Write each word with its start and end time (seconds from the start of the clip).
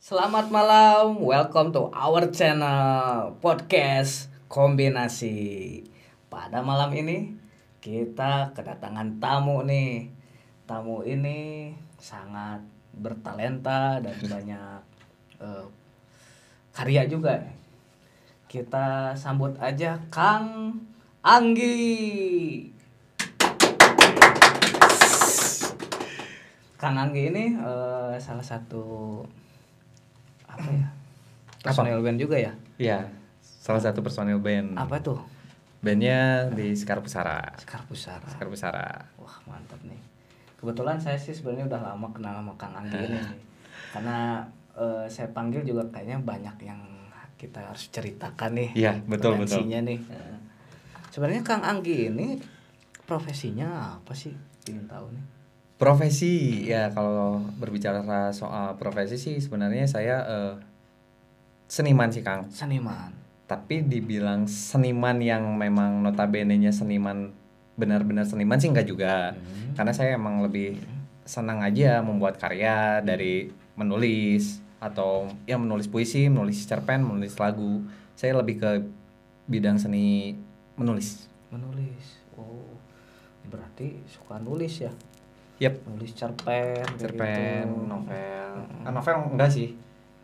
Selamat 0.00 0.48
malam, 0.48 1.20
welcome 1.20 1.76
to 1.76 1.92
our 1.92 2.24
channel 2.32 3.36
podcast 3.36 4.32
kombinasi. 4.48 5.84
Pada 6.32 6.64
malam 6.64 6.88
ini 6.96 7.36
kita 7.84 8.48
kedatangan 8.56 9.20
tamu 9.20 9.60
nih. 9.60 10.08
Tamu 10.64 11.04
ini 11.04 11.68
sangat 12.00 12.64
bertalenta 12.96 14.00
dan 14.00 14.16
banyak 14.24 14.80
eh, 15.36 15.68
karya 16.72 17.04
juga. 17.04 17.36
Kita 18.48 19.12
sambut 19.12 19.52
aja 19.60 20.00
Kang 20.08 20.80
Anggi. 21.20 21.76
Kang 26.80 26.96
Anggi 26.96 27.28
ini 27.28 27.52
eh, 27.52 28.16
salah 28.16 28.48
satu 28.48 29.20
apa 30.50 30.70
ya? 30.70 30.88
Personil 31.60 32.00
band 32.00 32.18
juga 32.18 32.36
ya? 32.40 32.52
Iya, 32.80 32.98
salah 33.42 33.82
satu 33.84 34.00
personil 34.00 34.40
band. 34.40 34.74
Apa 34.74 34.98
tuh? 34.98 35.20
Bandnya 35.80 36.48
di 36.52 36.76
Sekar 36.76 37.00
Pusara. 37.00 37.56
Sekar 37.56 37.84
Pusara. 37.88 38.28
Sekar 38.28 38.48
Pusara. 38.52 38.88
Wah 39.16 39.36
mantap 39.48 39.80
nih. 39.84 39.96
Kebetulan 40.60 41.00
saya 41.00 41.16
sih 41.16 41.32
sebenarnya 41.32 41.72
udah 41.72 41.80
lama 41.92 42.08
kenal 42.12 42.36
sama 42.36 42.52
Kang 42.60 42.76
Anggi 42.76 43.00
ini 43.00 43.16
nih. 43.16 43.40
Karena 43.96 44.44
eh, 44.76 45.04
saya 45.08 45.32
panggil 45.32 45.64
juga 45.64 45.88
kayaknya 45.88 46.20
banyak 46.20 46.56
yang 46.68 46.80
kita 47.40 47.64
harus 47.64 47.88
ceritakan 47.88 48.52
nih. 48.52 48.70
Iya, 48.76 48.92
betul, 49.08 49.40
Potensinya 49.40 49.80
nih. 49.88 50.00
Sebenarnya 51.08 51.40
Kang 51.40 51.64
Anggi 51.64 52.12
ini 52.12 52.36
profesinya 53.08 53.96
apa 53.96 54.12
sih? 54.12 54.36
Ingin 54.68 54.84
tahu 54.84 55.08
nih. 55.16 55.39
Profesi 55.80 56.68
ya 56.68 56.92
kalau 56.92 57.40
berbicara 57.56 58.28
soal 58.36 58.76
profesi 58.76 59.16
sih 59.16 59.40
sebenarnya 59.40 59.88
saya 59.88 60.16
eh, 60.28 60.54
seniman 61.72 62.12
sih 62.12 62.20
Kang. 62.20 62.52
Seniman. 62.52 63.16
Tapi 63.48 63.80
dibilang 63.80 64.44
seniman 64.44 65.16
yang 65.24 65.56
memang 65.56 66.04
notabene-nya 66.04 66.68
seniman 66.68 67.32
benar-benar 67.80 68.28
seniman 68.28 68.60
sih 68.60 68.68
enggak 68.68 68.92
juga. 68.92 69.32
Hmm. 69.32 69.72
Karena 69.72 69.92
saya 69.96 70.20
emang 70.20 70.44
lebih 70.44 70.76
senang 71.24 71.64
aja 71.64 72.04
membuat 72.04 72.36
karya 72.36 73.00
dari 73.00 73.48
menulis 73.72 74.60
atau 74.84 75.32
ya 75.48 75.56
menulis 75.56 75.88
puisi, 75.88 76.28
menulis 76.28 76.60
cerpen, 76.68 77.08
menulis 77.08 77.40
lagu. 77.40 77.88
Saya 78.20 78.36
lebih 78.36 78.60
ke 78.60 78.70
bidang 79.48 79.80
seni 79.80 80.36
menulis. 80.76 81.24
Menulis. 81.48 82.20
Oh. 82.36 82.68
Berarti 83.48 83.96
suka 84.06 84.36
nulis 84.38 84.84
ya? 84.84 84.92
Yep. 85.60 85.74
Nulis 85.92 86.12
cerpen. 86.16 86.80
kayak 86.80 86.96
cerpen, 86.96 87.64
gitu. 87.68 87.84
novel. 87.84 88.50
Ah, 88.82 88.90
novel 88.90 89.16
enggak 89.36 89.52
sih. 89.52 89.76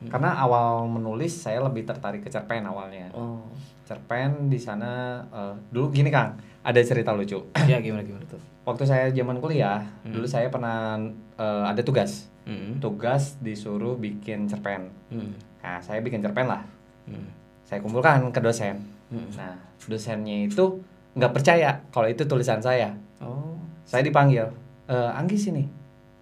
Karena 0.09 0.37
awal 0.37 0.85
menulis 0.89 1.33
saya 1.33 1.61
lebih 1.65 1.85
tertarik 1.85 2.25
ke 2.25 2.29
cerpen 2.33 2.65
awalnya. 2.65 3.13
Oh. 3.13 3.45
Cerpen 3.85 4.49
di 4.49 4.57
sana 4.57 5.23
eh, 5.29 5.55
dulu 5.73 5.93
gini 5.93 6.09
Kang, 6.09 6.37
ada 6.65 6.81
cerita 6.81 7.13
lucu. 7.13 7.41
Ya 7.69 7.81
gimana 7.81 8.05
gimana 8.05 8.25
tuh? 8.29 8.41
Waktu 8.67 8.83
saya 8.83 9.07
zaman 9.15 9.39
kuliah, 9.39 9.85
dulu 10.03 10.27
saya 10.27 10.49
pernah 10.49 10.99
eh, 11.37 11.65
ada 11.69 11.81
tugas. 11.85 12.29
Hmm. 12.49 12.81
Tugas 12.81 13.37
disuruh 13.43 13.97
bikin 14.01 14.49
cerpen. 14.49 14.89
Hmm. 15.13 15.37
Nah, 15.61 15.83
saya 15.83 15.99
bikin 15.99 16.23
cerpen 16.23 16.47
lah. 16.47 16.63
Hmm. 17.05 17.29
Saya 17.67 17.83
kumpulkan 17.83 18.31
ke 18.31 18.41
dosen. 18.41 18.79
Hmm. 19.11 19.29
Nah, 19.35 19.55
dosennya 19.85 20.47
itu 20.47 20.81
nggak 21.17 21.33
percaya 21.33 21.83
kalau 21.91 22.07
itu 22.07 22.23
tulisan 22.29 22.63
saya. 22.63 22.95
Oh. 23.19 23.59
Saya 23.87 24.03
dipanggil, 24.03 24.47
"Eh, 24.87 25.11
Anggi 25.13 25.37
sini. 25.37 25.65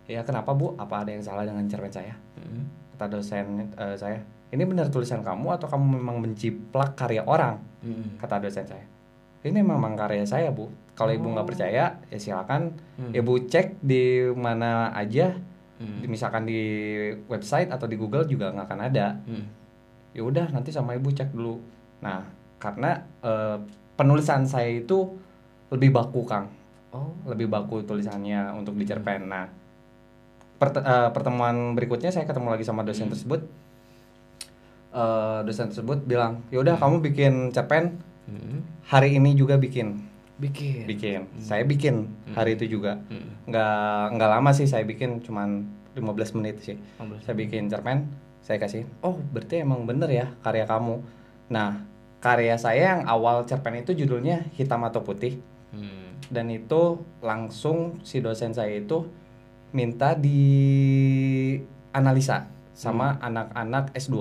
Ya 0.05 0.21
kenapa 0.21 0.53
bu? 0.53 0.77
Apa 0.77 1.01
ada 1.01 1.11
yang 1.11 1.21
salah 1.21 1.45
dengan 1.45 1.65
cerpen 1.65 1.89
saya? 1.91 2.15
Hmm. 2.37 2.65
kata 2.95 3.11
dosen 3.11 3.75
eh, 3.75 3.99
saya 3.99 4.23
ini 4.49 4.63
benar 4.63 4.87
tulisan 4.87 5.19
kamu 5.19 5.59
atau 5.59 5.67
kamu 5.67 5.99
memang 5.99 6.23
menciplak 6.23 6.95
karya 6.95 7.27
orang 7.27 7.59
Hmm. 7.83 8.15
kata 8.17 8.39
dosen 8.39 8.63
saya 8.63 8.87
ini 9.43 9.61
memang 9.61 9.99
karya 9.99 10.23
saya 10.23 10.49
bu 10.49 10.71
kalau 10.95 11.11
ibu 11.11 11.27
nggak 11.27 11.43
percaya 11.45 11.99
ya 12.07 12.17
silakan 12.17 12.71
Hmm. 12.95 13.11
ibu 13.11 13.35
cek 13.45 13.83
di 13.83 14.31
mana 14.31 14.95
aja 14.95 15.35
Hmm. 15.75 16.07
misalkan 16.07 16.47
di 16.47 16.63
website 17.27 17.67
atau 17.69 17.91
di 17.91 17.99
Google 17.99 18.23
juga 18.25 18.55
nggak 18.55 18.67
akan 18.71 18.81
ada 18.81 19.19
Hmm. 19.27 19.43
ya 20.15 20.23
udah 20.23 20.55
nanti 20.55 20.71
sama 20.71 20.95
ibu 20.95 21.11
cek 21.11 21.35
dulu 21.35 21.59
nah 21.99 22.23
karena 22.63 22.95
eh, 23.27 23.59
penulisan 23.99 24.47
saya 24.47 24.71
itu 24.71 25.19
lebih 25.69 25.91
baku 25.91 26.23
kang 26.23 26.47
Oh. 26.95 27.11
lebih 27.27 27.51
baku 27.51 27.83
tulisannya 27.83 28.55
untuk 28.55 28.73
di 28.73 28.87
cerpen. 28.87 29.27
Nah, 29.27 29.51
perte- 30.55 30.81
eh, 30.81 31.11
pertemuan 31.11 31.75
berikutnya 31.75 32.09
saya 32.09 32.23
ketemu 32.23 32.55
lagi 32.55 32.63
sama 32.63 32.81
dosen 32.81 33.11
tersebut. 33.11 33.43
Eh, 34.95 35.39
dosen 35.43 35.75
tersebut 35.75 36.07
bilang, 36.07 36.47
yaudah 36.49 36.79
kamu 36.79 37.03
bikin 37.03 37.51
cerpen 37.51 37.99
Hmm. 38.25 38.63
hari 38.87 39.19
ini 39.19 39.35
juga 39.35 39.59
bikin, 39.59 40.07
Bikin. 40.39 40.87
bikin. 40.87 41.27
Saya 41.37 41.67
bikin 41.67 42.07
hari 42.31 42.55
itu 42.55 42.71
juga. 42.71 43.03
Hmm. 43.05 43.43
Nggak 43.45 43.75
nggak 44.15 44.31
lama 44.31 44.51
sih 44.55 44.65
saya 44.65 44.87
bikin, 44.87 45.19
cuman 45.19 45.67
15 45.93 46.31
menit 46.33 46.63
sih. 46.63 46.79
15. 46.97 47.21
Saya 47.21 47.35
bikin 47.35 47.67
cerpen, 47.67 48.07
saya 48.39 48.57
kasih. 48.57 48.87
Oh, 49.01 49.19
berarti 49.29 49.61
emang 49.61 49.83
bener 49.83 50.07
ya 50.09 50.27
karya 50.41 50.63
kamu. 50.63 51.03
Nah, 51.51 51.83
karya 52.19 52.55
saya 52.55 52.97
yang 52.97 53.03
awal 53.05 53.43
cerpen 53.45 53.75
itu 53.77 53.93
judulnya 53.93 54.47
hitam 54.55 54.81
atau 54.81 55.03
putih 55.03 55.43
Hmm. 55.75 56.15
dan 56.31 56.47
itu 56.49 56.83
langsung 57.21 58.01
si 58.01 58.23
dosen 58.23 58.55
saya 58.55 58.79
itu 58.79 59.05
minta 59.71 60.15
di 60.15 60.41
analisa 61.91 62.47
sama 62.75 63.19
anak-anak 63.21 63.95
S2. 63.95 64.17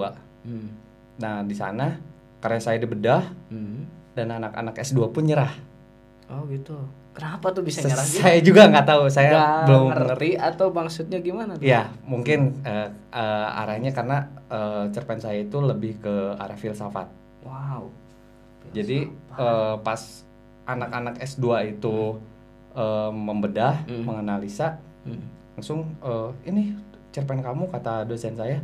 Hmm. 0.46 0.70
Nah, 1.18 1.42
di 1.46 1.56
sana 1.56 1.98
karya 2.42 2.62
saya 2.62 2.78
dibedah 2.78 3.24
Hmm. 3.50 3.86
dan 4.14 4.30
anak-anak 4.30 4.78
S2 4.78 5.10
pun 5.10 5.24
nyerah. 5.26 5.54
Oh 6.30 6.46
gitu. 6.50 6.76
Kenapa 7.14 7.54
tuh 7.54 7.62
bisa 7.62 7.86
nyerah 7.86 8.02
gitu? 8.04 8.22
Saya 8.26 8.40
juga 8.42 8.66
nggak 8.66 8.88
tahu, 8.90 9.04
saya 9.06 9.30
Nggak 9.30 9.58
belum 9.70 9.86
ngerti 9.94 10.30
atau 10.34 10.68
maksudnya 10.74 11.18
gimana 11.22 11.52
tuh? 11.58 11.66
Ya, 11.66 11.94
mungkin 12.04 12.58
eh, 12.66 12.90
eh, 13.14 13.60
arahnya 13.62 13.94
karena 13.94 14.18
eh, 14.50 14.84
cerpen 14.90 15.22
saya 15.22 15.46
itu 15.46 15.58
lebih 15.62 16.02
ke 16.02 16.14
arah 16.38 16.58
filsafat. 16.58 17.08
Wow. 17.46 17.94
Jadi 18.74 19.06
eh, 19.38 19.76
pas 19.82 20.02
anak-anak 20.66 21.20
S2 21.20 21.46
itu 21.70 22.18
eh, 22.74 23.12
membedah, 23.12 23.86
Hmm. 23.86 24.02
menganalisa, 24.04 24.82
Hmm. 25.04 25.22
langsung 25.54 25.86
eh, 26.00 26.30
ini 26.46 26.74
cerpen 27.10 27.40
kamu 27.40 27.70
kata 27.70 28.02
dosen 28.04 28.34
saya 28.34 28.58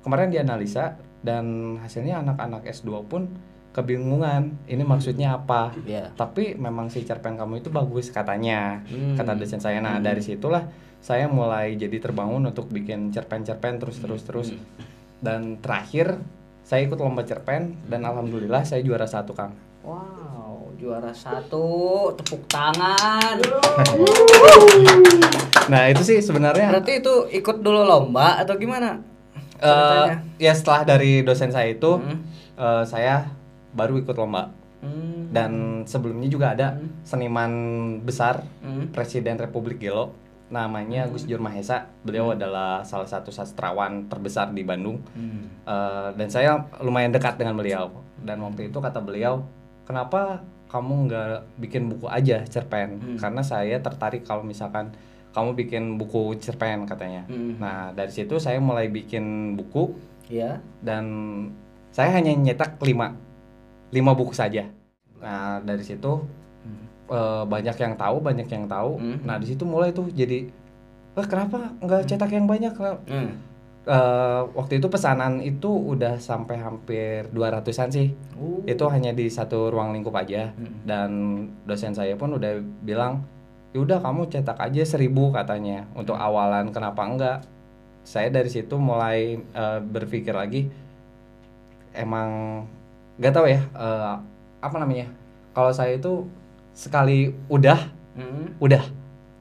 kemarin 0.00 0.30
dianalisa 0.30 0.94
dan 1.18 1.44
hasilnya 1.76 2.22
anak-anak 2.22 2.62
S2 2.64 3.02
pun 3.02 3.26
kebingungan 3.72 4.54
ini 4.64 4.80
maksudnya 4.82 5.34
apa 5.34 5.74
Ya. 5.82 6.08
tapi 6.12 6.54
memang 6.54 6.86
si 6.86 7.02
cerpen 7.02 7.34
kamu 7.34 7.58
itu 7.58 7.68
bagus 7.68 8.08
katanya 8.08 8.86
Hmm. 8.86 9.18
kata 9.18 9.34
dosen 9.34 9.58
saya 9.58 9.80
nah 9.80 9.98
dari 9.98 10.22
situlah 10.22 10.64
saya 10.98 11.26
mulai 11.26 11.74
jadi 11.74 11.98
terbangun 12.00 12.46
untuk 12.46 12.66
bikin 12.66 13.10
cerpen-cerpen 13.10 13.76
terus 13.76 13.98
terus 13.98 14.22
terus 14.22 14.48
Hmm. 14.48 14.62
dan 15.18 15.40
terakhir 15.58 16.22
saya 16.62 16.82
ikut 16.82 16.96
lomba 16.96 17.22
cerpen 17.22 17.74
dan 17.84 18.00
alhamdulillah 18.02 18.62
saya 18.62 18.78
juara 18.80 19.04
satu 19.04 19.32
kang 19.32 19.50
Wow, 19.82 20.35
juara 20.76 21.10
satu, 21.10 22.12
tepuk 22.14 22.46
tangan. 22.46 23.40
nah 25.66 25.88
itu 25.88 26.00
sih 26.00 26.18
sebenarnya 26.20 26.70
Berarti 26.70 27.00
itu 27.00 27.12
ikut 27.32 27.56
dulu 27.58 27.82
lomba 27.82 28.38
atau 28.38 28.54
gimana? 28.54 29.00
Ceritanya? 29.56 30.16
ya 30.36 30.52
setelah 30.52 30.80
dari 30.86 31.20
dosen 31.20 31.48
saya 31.48 31.70
itu 31.70 31.96
Hmm. 31.96 32.22
eh, 32.54 32.82
saya 32.84 33.26
baru 33.72 33.98
ikut 33.98 34.14
lomba 34.14 34.52
Hmm. 34.78 35.32
dan 35.32 35.50
sebelumnya 35.82 36.28
juga 36.28 36.52
ada 36.52 36.76
Hmm. 36.76 36.86
seniman 37.02 37.50
besar 38.00 38.44
Hmm. 38.60 38.92
Presiden 38.92 39.36
Republik 39.36 39.78
Gelo 39.78 40.12
namanya 40.46 41.08
Gus 41.08 41.24
Dur 41.24 41.40
Mahesa 41.40 41.88
beliau 42.00 42.30
adalah 42.30 42.80
salah 42.80 43.04
satu 43.04 43.28
sastrawan 43.28 44.06
terbesar 44.06 44.52
di 44.52 44.62
Bandung 44.62 45.00
Hmm. 45.10 45.48
Eh, 45.64 46.08
dan 46.14 46.28
saya 46.28 46.62
lumayan 46.78 47.10
dekat 47.10 47.34
dengan 47.34 47.56
beliau 47.56 47.90
dan 48.20 48.38
waktu 48.38 48.68
itu 48.68 48.76
kata 48.76 49.00
beliau 49.00 49.40
kenapa 49.82 50.38
kamu 50.66 51.06
nggak 51.06 51.28
bikin 51.56 51.82
buku 51.88 52.06
aja 52.06 52.42
cerpen 52.44 52.98
Hmm. 52.98 53.16
karena 53.16 53.40
saya 53.40 53.78
tertarik 53.78 54.22
kalau 54.22 54.42
misalkan 54.42 54.90
kamu 55.30 55.52
bikin 55.54 55.84
buku 55.94 56.34
cerpen 56.36 56.84
katanya 56.84 57.24
Hmm. 57.26 57.56
nah 57.56 57.90
dari 57.90 58.10
situ 58.10 58.36
saya 58.36 58.58
mulai 58.58 58.88
bikin 58.88 59.54
buku 59.54 59.94
Ya. 60.26 60.58
dan 60.80 61.04
saya 61.88 62.10
hanya 62.12 62.32
nyetak 62.32 62.76
lima 62.80 63.14
lima 63.88 64.12
buku 64.12 64.32
saja 64.32 64.66
nah 65.16 65.58
dari 65.60 65.80
situ 65.80 66.26
Hmm. 66.60 66.84
eh, 67.08 67.44
banyak 67.46 67.76
yang 67.76 67.94
tahu 67.94 68.16
banyak 68.18 68.48
yang 68.48 68.66
tahu 68.66 68.98
Hmm. 68.98 69.18
nah 69.22 69.38
di 69.38 69.46
situ 69.46 69.62
mulai 69.62 69.90
tuh 69.90 70.10
jadi 70.10 70.50
wah 71.14 71.24
kenapa 71.24 71.72
nggak 71.78 72.02
cetak 72.06 72.30
yang 72.30 72.44
banyak 72.44 72.74
Hmm. 73.06 73.38
Eh, 73.86 74.40
waktu 74.58 74.82
itu 74.82 74.90
pesanan 74.90 75.38
itu 75.38 75.70
udah 75.70 76.18
sampai 76.18 76.58
hampir 76.58 77.30
200-an 77.30 77.86
sih 77.86 78.10
Uh. 78.34 78.58
itu 78.66 78.82
hanya 78.90 79.14
di 79.14 79.30
satu 79.30 79.70
ruang 79.70 79.94
lingkup 79.94 80.10
aja 80.10 80.50
Hmm. 80.58 80.82
dan 80.82 81.10
dosen 81.62 81.94
saya 81.94 82.18
pun 82.18 82.34
udah 82.34 82.58
bilang 82.82 83.22
yaudah 83.70 84.02
kamu 84.02 84.26
cetak 84.26 84.58
aja 84.58 84.82
seribu 84.82 85.30
katanya 85.30 85.86
untuk 85.94 86.18
awalan 86.18 86.74
kenapa 86.74 86.98
enggak 87.06 87.38
saya 88.02 88.26
dari 88.26 88.50
situ 88.50 88.74
mulai 88.74 89.38
eh, 89.38 89.78
berpikir 89.78 90.34
lagi 90.34 90.66
emang 91.94 92.62
nggak 93.16 93.32
tahu 93.32 93.46
ya 93.46 93.60
eh, 93.70 94.14
apa 94.60 94.76
namanya 94.76 95.06
kalau 95.54 95.70
saya 95.70 95.94
itu 95.94 96.26
sekali 96.74 97.30
udah 97.46 97.94
Mm. 98.16 98.56
udah 98.58 98.80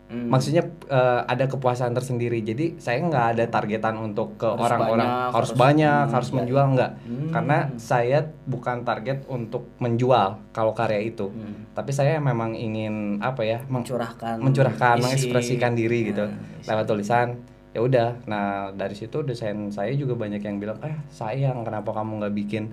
Mm. 0.06 0.30
maksudnya 0.30 0.62
eh, 0.86 1.22
ada 1.26 1.46
kepuasan 1.46 1.90
tersendiri 1.92 2.38
jadi 2.40 2.78
saya 2.78 3.02
nggak 3.02 3.26
ada 3.34 3.46
targetan 3.48 3.98
untuk 3.98 4.38
ke 4.38 4.46
orang-orang 4.46 5.02
harus, 5.34 5.50
harus- 5.50 5.58
banyak 5.58 6.02
hmm, 6.04 6.14
harus 6.14 6.30
iya, 6.30 6.36
menjual 6.36 6.66
nggak 6.72 6.92
Hmm. 7.02 7.30
karena 7.32 7.58
saya 7.76 8.20
bukan 8.44 8.78
target 8.82 9.26
untuk 9.26 9.66
menjual 9.78 10.38
kalau 10.52 10.72
karya 10.72 11.02
itu 11.04 11.26
Mm. 11.28 11.74
tapi 11.74 11.90
saya 11.90 12.18
memang 12.20 12.54
ingin 12.54 13.18
apa 13.18 13.42
ya 13.42 13.66
mencurahkan 13.66 14.38
mencurahkan 14.38 14.96
isi. 14.96 15.04
mengekspresikan 15.04 15.74
diri 15.74 16.14
gitu 16.14 16.22
Nah, 16.24 16.38
isi. 16.56 16.70
lewat 16.70 16.86
tulisan 16.86 17.28
ya 17.72 17.82
udah 17.82 18.10
nah 18.24 18.46
dari 18.72 18.94
situ 18.94 19.20
desain 19.20 19.58
saya 19.68 19.90
juga 19.92 20.14
banyak 20.14 20.40
yang 20.40 20.58
bilang 20.58 20.78
eh 20.82 20.96
sayang 21.10 21.62
kenapa 21.62 21.90
kamu 21.92 22.22
nggak 22.22 22.36
bikin 22.36 22.64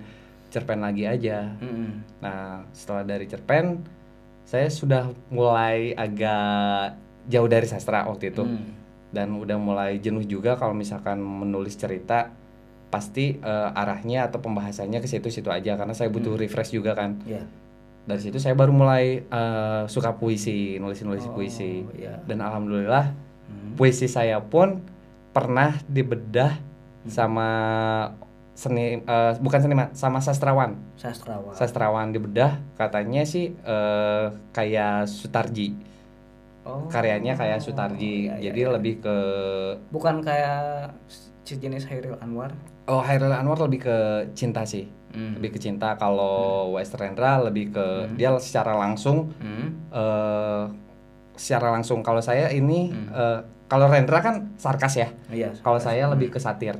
cerpen 0.47 0.79
lagi 0.79 1.03
aja 1.03 1.49
Mm-mm. 1.57 2.05
nah 2.19 2.61
setelah 2.69 3.01
dari 3.03 3.25
cerpen 3.25 3.81
saya 4.43 4.69
sudah 4.69 5.03
mulai 5.27 5.91
agak 5.93 7.01
jauh 7.25 7.47
dari 7.47 7.63
sastra 7.63 8.03
waktu 8.03 8.29
itu 8.29 8.43
Mm. 8.43 8.65
dan 9.11 9.27
udah 9.31 9.55
mulai 9.55 9.97
jenuh 9.97 10.21
juga 10.21 10.53
kalau 10.53 10.73
misalkan 10.73 11.17
menulis 11.17 11.73
cerita 11.73 12.33
pasti 12.87 13.35
eh, 13.35 13.69
arahnya 13.73 14.27
atau 14.27 14.37
pembahasannya 14.39 14.97
ke 14.97 15.07
situ-situ 15.07 15.47
aja 15.47 15.73
karena 15.73 15.91
saya 15.91 16.07
butuh 16.07 16.33
refresh 16.33 16.71
juga 16.71 16.93
kan 16.93 17.17
Ya. 17.23 17.41
dari 18.03 18.19
situ 18.19 18.37
saya 18.37 18.53
baru 18.53 18.69
mulai 18.69 19.23
eh, 19.23 19.83
suka 19.87 20.13
puisi 20.13 20.77
nulis-nulis 20.77 21.25
Oh, 21.25 21.33
puisi 21.33 21.85
iya. 21.93 22.19
dan 22.23 22.39
alhamdulillah 22.39 23.13
Mm. 23.45 23.75
puisi 23.75 24.05
saya 24.05 24.39
pun 24.39 24.81
pernah 25.29 25.77
dibedah 25.85 26.57
Hmm. 27.03 27.09
sama 27.09 27.49
seni 28.53 29.01
eh, 29.01 29.33
bukan 29.37 29.59
seniman 29.59 29.89
sama 29.91 30.21
sastrawan 30.21 30.77
Sastrawan. 30.93 31.51
sastrawan 31.51 32.07
dibedah 32.09 32.61
katanya 32.73 33.25
sih 33.25 33.49
eh, 33.51 34.25
kayak 34.51 35.09
Sutarji 35.09 35.73
Oh. 36.63 36.87
karyanya 36.87 37.35
kayak 37.35 37.59
Sutarji 37.59 38.31
iya, 38.31 38.39
iya, 38.39 38.49
jadi 38.49 38.61
iya. 38.63 38.69
lebih 38.71 39.03
ke 39.03 39.17
bukan 39.91 40.23
kayak 40.23 40.95
sejenis 41.43 41.83
Hairil 41.85 42.15
Anwar. 42.17 42.55
oh 42.87 42.99
Hairil 42.99 43.29
Anwar 43.29 43.59
lebih 43.59 43.83
ke 43.83 43.97
cinta 44.31 44.63
sih 44.63 44.87
Mm. 45.13 45.37
lebih 45.37 45.53
ke 45.53 45.59
cinta 45.61 45.93
kalau 45.93 46.73
Wester 46.73 46.97
Rendra 46.97 47.37
lebih 47.37 47.69
ke 47.69 47.85
dia 48.15 48.33
secara 48.39 48.73
langsung 48.73 49.29
Mm. 49.37 49.67
eh 49.91 50.63
secara 51.33 51.69
langsung 51.69 51.99
kalau 51.99 52.17
saya 52.17 52.47
ini 52.47 52.89
Hmm. 52.89 53.09
eh, 53.09 53.39
kalau 53.65 53.85
Rendra 53.85 54.21
kan 54.21 54.53
sarkas 54.55 54.93
ya 54.95 55.09
Iya. 55.29 55.53
kalau 55.59 55.77
saya 55.77 56.05
lebih 56.07 56.29
ke 56.29 56.37
satir 56.37 56.73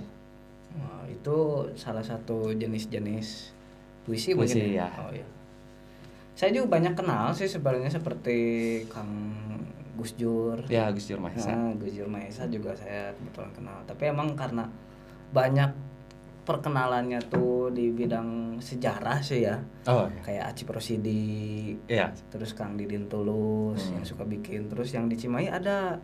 Wah, 0.73 1.05
itu 1.05 1.37
salah 1.73 2.01
satu 2.01 2.49
jenis-jenis 2.51 3.53
puisi, 4.01 4.33
Puisi, 4.33 4.61
mungkin 4.61 4.77
ya. 4.77 4.89
Oh 4.97 5.09
iya. 5.09 5.25
Saya 6.33 6.49
juga 6.51 6.73
banyak 6.73 6.93
kenal 6.93 7.29
sih 7.31 7.45
sebenarnya 7.45 7.89
seperti 7.89 8.37
Kang 8.87 9.09
Gus 9.93 10.13
Dur. 10.13 10.57
ya 10.67 10.89
Gus 10.89 11.05
Dur 11.05 11.19
Mahesa 11.19 11.49
Nah, 11.49 11.71
Gus 11.75 11.93
Dur 11.93 12.07
Maesa 12.07 12.43
juga 12.45 12.73
saya 12.73 13.13
kebetulan 13.13 13.51
kenal. 13.51 13.77
Tapi 13.83 14.03
emang 14.05 14.33
karena 14.33 14.65
banyak 15.29 15.71
perkenalannya 16.43 17.23
tuh 17.23 17.69
di 17.69 17.87
bidang 17.89 18.59
sejarah 18.59 19.21
sih 19.21 19.47
ya. 19.47 19.63
oh 19.85 20.05
iya. 20.05 20.19
Kayak 20.21 20.43
Aci 20.51 20.63
Prosidi, 20.63 21.71
iya 21.87 22.11
terus 22.27 22.51
Kang 22.51 22.75
Didin 22.75 23.07
Tulus 23.07 23.79
Hmm. 23.85 23.95
yang 23.95 24.05
suka 24.05 24.23
bikin. 24.23 24.67
Terus 24.67 24.91
yang 24.91 25.07
di 25.07 25.15
Cimahi 25.15 25.47
ada 25.47 25.95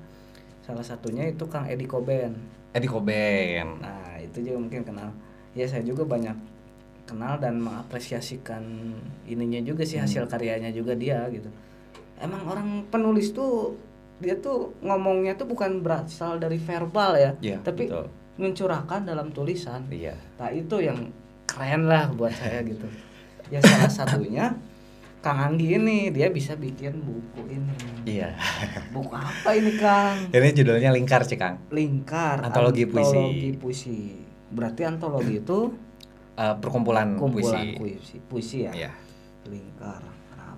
salah 0.62 0.81
satunya 0.81 1.27
itu 1.27 1.44
Kang 1.45 1.65
Edi 1.65 1.83
Koben. 1.83 2.39
Edi 2.71 2.86
Koben 2.86 3.81
Nah, 3.81 4.15
itu 4.18 4.39
juga 4.39 4.57
mungkin 4.59 4.86
kenal. 4.86 5.09
Ya, 5.51 5.65
saya 5.65 5.81
juga 5.81 6.06
banyak 6.06 6.38
kenal 7.03 7.36
dan 7.36 7.57
mengapresiasikan 7.57 8.62
ininya 9.25 9.59
juga 9.59 9.81
sih 9.81 9.97
hasil 9.97 10.24
karyanya 10.24 10.69
juga 10.69 10.94
dia 10.94 11.25
gitu. 11.30 11.50
Emang 12.19 12.44
orang 12.45 12.68
penulis 12.88 13.31
tuh 13.31 13.80
dia 14.19 14.36
tuh 14.36 14.75
ngomongnya 14.80 15.33
tuh 15.33 15.48
bukan 15.48 15.80
berasal 15.80 16.36
dari 16.38 16.60
verbal 16.60 17.16
ya, 17.16 17.31
Iya, 17.39 17.57
tapi 17.63 17.88
betul. 17.88 18.12
mencurahkan 18.36 19.01
dalam 19.04 19.31
tulisan. 19.31 19.88
iya 19.89 20.12
Nah, 20.36 20.51
itu 20.51 20.75
yang 20.77 21.07
keren 21.45 21.88
lah 21.88 22.12
buat 22.12 22.31
saya 22.31 22.60
gitu. 22.62 22.83
Ya 23.48 23.57
salah 23.60 23.88
satunya 23.89 24.54
Kang 25.19 25.39
Anggi 25.42 25.75
ini 25.75 26.12
dia 26.12 26.27
bisa 26.27 26.54
bikin 26.54 27.00
buku 27.00 27.48
ini. 27.50 27.75
iya 28.06 28.36
Buku 28.89 29.12
apa 29.12 29.51
ini, 29.51 29.75
Kang? 29.75 30.27
ini 30.30 30.48
judulnya 30.54 30.92
lingkar 30.92 31.24
sih 31.24 31.36
Kang 31.36 31.60
Lingkar 31.69 32.39
Antologi 32.42 32.83
puisi. 32.83 33.15
Antologi 33.15 33.50
puisi. 33.54 33.98
Berarti 34.50 34.81
antologi 34.83 35.39
itu 35.39 35.60
Eh, 36.36 36.56
perkumpulan 36.56 37.19
kumpulan 37.19 37.75
puisi 37.75 37.75
puisi. 37.75 38.15
Puisi 38.24 38.57
ya. 38.63 38.72
Iya. 38.72 38.92
Lingkar. 39.44 40.00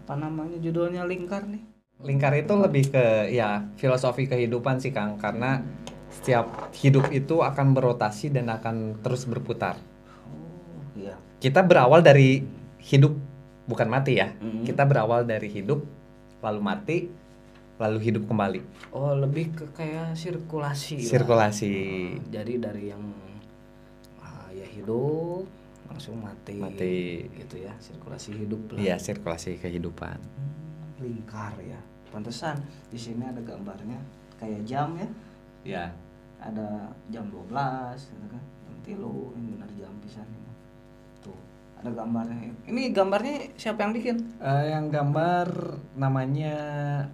Apa 0.01 0.13
namanya 0.15 0.57
judulnya 0.57 1.06
Lingkar 1.06 1.45
nih? 1.45 1.63
lingkar 2.01 2.33
itu 2.33 2.50
lebih 2.57 2.89
ke 2.89 3.30
ya 3.30 3.69
filosofi 3.77 4.25
kehidupan 4.25 4.81
sih 4.81 4.89
Kang 4.89 5.21
karena 5.21 5.62
setiap 6.09 6.50
hidup 6.74 7.13
itu 7.13 7.39
akan 7.39 7.77
berotasi 7.77 8.33
dan 8.33 8.50
akan 8.50 8.98
terus 9.00 9.30
berputar 9.30 9.77
Oh, 10.25 10.81
iya. 10.98 11.13
kita 11.38 11.62
berawal 11.62 12.01
dari 12.01 12.42
hidup 12.81 13.13
bukan 13.69 13.86
mati 13.86 14.18
ya 14.18 14.33
Mhm. 14.33 14.65
kita 14.65 14.81
berawal 14.81 15.21
dari 15.24 15.45
hidup 15.45 15.86
lalu 16.42 16.59
mati 16.59 16.97
lalu 17.77 18.01
hidup 18.01 18.25
kembali 18.25 18.65
Oh, 18.89 19.13
lebih 19.13 19.54
ke 19.54 19.69
kayak 19.71 20.18
sirkulasi. 20.18 20.97
lah. 20.97 21.06
sirkulasi 21.06 21.74
Oh, 22.18 22.33
jadi 22.33 22.54
dari 22.57 22.89
yang 22.89 23.04
ah, 24.18 24.50
ya 24.51 24.65
hidup 24.68 25.45
langsung 25.92 26.16
mati. 26.18 26.56
Mati. 26.56 27.28
Gitu 27.28 27.56
ya, 27.60 27.74
sirkulasi 27.78 28.32
hidup 28.34 28.62
lah. 28.72 28.80
iya 28.80 28.96
sirkulasi 28.96 29.60
kehidupan. 29.60 30.16
Lingkar 30.98 31.54
ya. 31.60 31.78
Pantesan 32.08 32.60
di 32.88 32.96
sini 32.96 33.24
ada 33.24 33.40
gambarnya 33.40 34.00
kayak 34.40 34.64
jam 34.64 34.96
ya. 34.96 35.08
ya 35.62 35.86
ada 36.42 36.90
jam 37.08 37.28
12 37.30 37.52
gitu 37.94 38.28
kan. 38.28 38.44
Jam 38.66 38.76
tilu 38.82 39.36
ini 39.36 39.54
benar 39.54 39.70
jam 39.78 39.92
pisan 40.02 40.26
ini 40.26 40.52
tuh 41.20 41.38
ada 41.78 41.92
gambarnya. 41.92 42.52
Ini 42.66 42.82
gambarnya 42.92 43.54
siapa 43.56 43.86
yang 43.86 43.94
bikin? 43.94 44.16
Eh, 44.40 44.66
yang 44.72 44.90
gambar 44.90 45.48
namanya 45.96 46.56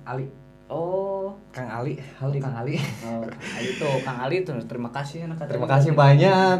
Ali. 0.05 0.29
Oh. 0.67 1.31
Kang 1.55 1.71
Ali. 1.71 1.95
Halo 2.19 2.31
Di- 2.31 2.43
Kang 2.43 2.55
Ali. 2.57 2.75
Oh, 3.07 3.23
Kang 3.23 3.53
Ali 3.55 3.69
tuh 3.75 3.95
Kang 4.03 4.19
Ali 4.19 4.37
tuh. 4.43 4.59
Terima 4.63 4.89
kasih 4.91 5.27
anak 5.27 5.47
terima 5.47 5.67
kasih 5.67 5.91
banyak 5.95 6.59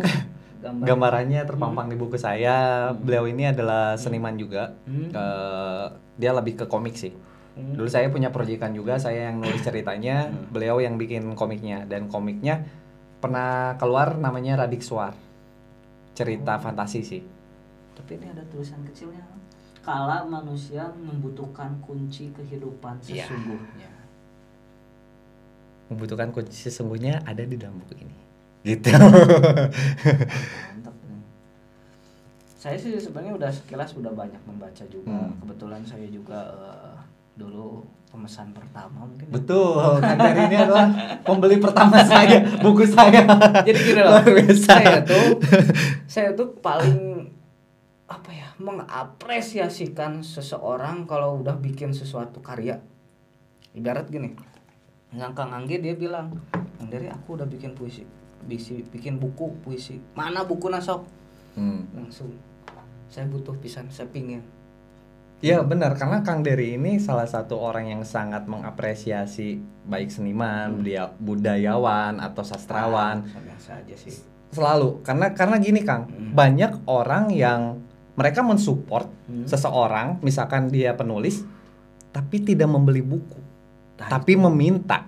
gambar 0.67 0.83
gambarannya 0.83 1.41
terpampang 1.47 1.87
di 1.87 1.95
buku 1.95 2.19
saya. 2.19 2.91
Beliau 2.91 3.23
ini 3.23 3.47
adalah 3.47 3.95
seniman 3.95 4.35
juga. 4.35 4.75
Hmm. 4.83 5.09
Eh, 5.09 5.85
dia 6.19 6.31
lebih 6.35 6.59
ke 6.59 6.65
komik 6.67 6.99
sih. 6.99 7.15
Hmm. 7.57 7.73
dulu 7.73 7.89
saya 7.89 8.05
punya 8.13 8.29
proyekan 8.29 8.69
juga 8.69 9.01
saya 9.01 9.33
yang 9.33 9.41
nulis 9.41 9.65
ceritanya. 9.65 10.29
Beliau 10.53 10.77
yang 10.77 10.99
bikin 10.99 11.33
komiknya. 11.33 11.89
Dan 11.89 12.05
komiknya 12.05 12.61
pernah 13.17 13.73
keluar 13.81 14.13
namanya 14.13 14.61
Radik 14.61 14.85
Suar. 14.85 15.17
Cerita 16.13 16.61
fantasi 16.61 17.01
sih. 17.01 17.21
Tapi 17.97 18.21
ini 18.21 18.29
ada 18.29 18.45
tulisan 18.53 18.77
kecilnya. 18.85 19.25
Kala 19.81 20.21
manusia 20.29 20.85
membutuhkan 21.01 21.81
kunci 21.81 22.29
kehidupan 22.29 23.01
Iya. 23.09 23.25
sesungguhnya. 23.25 23.89
Membutuhkan 25.89 26.29
kunci 26.29 26.53
sesungguhnya 26.53 27.25
ada 27.25 27.41
di 27.41 27.57
dalam 27.57 27.81
buku 27.81 28.05
ini 28.05 28.26
gitu. 28.65 28.89
Mantap 28.89 30.97
nih 31.05 31.21
saya 32.57 32.73
sih 32.73 32.97
sebenarnya 32.97 33.37
udah 33.37 33.51
sekilas 33.53 33.93
udah 33.95 34.11
banyak 34.11 34.41
membaca 34.49 34.83
juga. 34.89 35.13
Hmm. 35.13 35.37
kebetulan 35.45 35.85
saya 35.85 36.09
juga 36.09 36.41
eh, 36.57 36.97
dulu 37.37 37.85
pemesan 38.09 38.49
pertama 38.49 39.05
mungkin 39.05 39.29
ya. 39.29 39.33
betul 39.37 40.01
kan 40.01 40.17
dari 40.17 40.41
ini 40.49 40.57
adalah 40.57 40.87
pembeli 41.21 41.61
pertama 41.61 42.01
saya 42.01 42.41
buku 42.59 42.83
saya. 42.89 43.23
Jadi 43.67 43.77
gini 43.77 44.01
loh 44.01 44.17
saya 44.57 45.05
tuh 45.05 45.37
saya 46.09 46.33
tuh 46.33 46.57
paling 46.59 47.29
apa 48.09 48.31
ya 48.33 48.49
mengapresiasikan 48.57 50.25
seseorang 50.25 51.05
kalau 51.05 51.45
udah 51.45 51.61
bikin 51.61 51.93
sesuatu 51.93 52.41
karya. 52.41 52.81
Ibarat 53.77 54.09
gini 54.09 54.33
yang 55.13 55.37
Kang 55.37 55.53
Anggi 55.53 55.77
dia 55.77 55.93
bilang 55.93 56.41
Kang 56.51 56.89
dari 56.89 57.07
aku 57.07 57.37
udah 57.37 57.45
bikin 57.45 57.77
puisi 57.77 58.01
bisi 58.43 58.85
bikin 58.85 59.17
buku 59.17 59.57
puisi. 59.61 59.97
Mana 60.13 60.43
buku 60.43 60.67
nasok 60.67 61.01
Hmm. 61.53 61.89
langsung. 61.91 62.29
Saya 63.07 63.25
butuh 63.25 63.55
pisan 63.57 63.87
saya 63.87 64.05
pingin 64.07 64.43
Iya 65.37 65.61
benar. 65.61 65.93
Karena 65.93 66.25
Kang 66.25 66.41
Dery 66.41 66.81
ini 66.81 66.97
salah 66.97 67.29
satu 67.29 67.61
orang 67.61 67.85
yang 67.87 68.01
sangat 68.01 68.49
mengapresiasi 68.49 69.61
baik 69.85 70.09
seniman, 70.09 70.81
budia- 70.81 71.13
budayawan 71.13 72.17
atau 72.17 72.41
sastrawan. 72.41 73.21
Ah, 73.21 73.41
biasa 73.45 73.77
aja 73.77 73.93
sih. 73.93 74.17
Selalu. 74.49 75.05
Karena 75.05 75.29
karena 75.31 75.61
gini 75.61 75.85
Kang. 75.85 76.09
Hmm. 76.09 76.33
banyak 76.33 76.81
orang 76.85 77.29
yang 77.29 77.81
mereka 78.13 78.41
mensupport 78.41 79.05
Hmm. 79.29 79.45
seseorang 79.45 80.17
misalkan 80.21 80.73
dia 80.73 80.97
penulis 80.97 81.45
tapi 82.09 82.41
tidak 82.41 82.65
membeli 82.65 83.05
buku. 83.05 83.37
Nah, 83.97 84.09
tapi 84.09 84.33
meminta. 84.33 85.05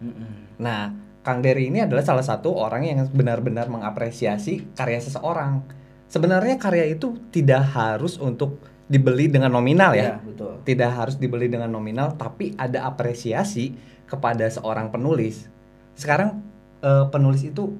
Mm-mm. 0.00 0.56
Nah 0.56 0.88
Kang 1.26 1.42
Dery 1.42 1.74
ini 1.74 1.82
adalah 1.82 2.06
salah 2.06 2.22
satu 2.22 2.54
orang 2.54 2.86
yang 2.86 3.02
benar-benar 3.10 3.66
mengapresiasi 3.66 4.78
karya 4.78 5.02
seseorang. 5.02 5.66
Sebenarnya 6.06 6.54
karya 6.54 6.86
itu 6.86 7.18
tidak 7.34 7.66
harus 7.74 8.14
untuk 8.22 8.62
dibeli 8.86 9.26
dengan 9.26 9.50
nominal 9.50 9.90
ya. 9.98 10.14
Iya, 10.14 10.16
betul. 10.22 10.52
Tidak 10.62 10.90
harus 10.94 11.18
dibeli 11.18 11.50
dengan 11.50 11.74
nominal, 11.74 12.14
tapi 12.14 12.54
ada 12.54 12.86
apresiasi 12.86 13.74
kepada 14.06 14.46
seorang 14.46 14.94
penulis. 14.94 15.50
Sekarang 15.98 16.46
eh, 16.78 17.04
penulis 17.10 17.42
itu 17.42 17.74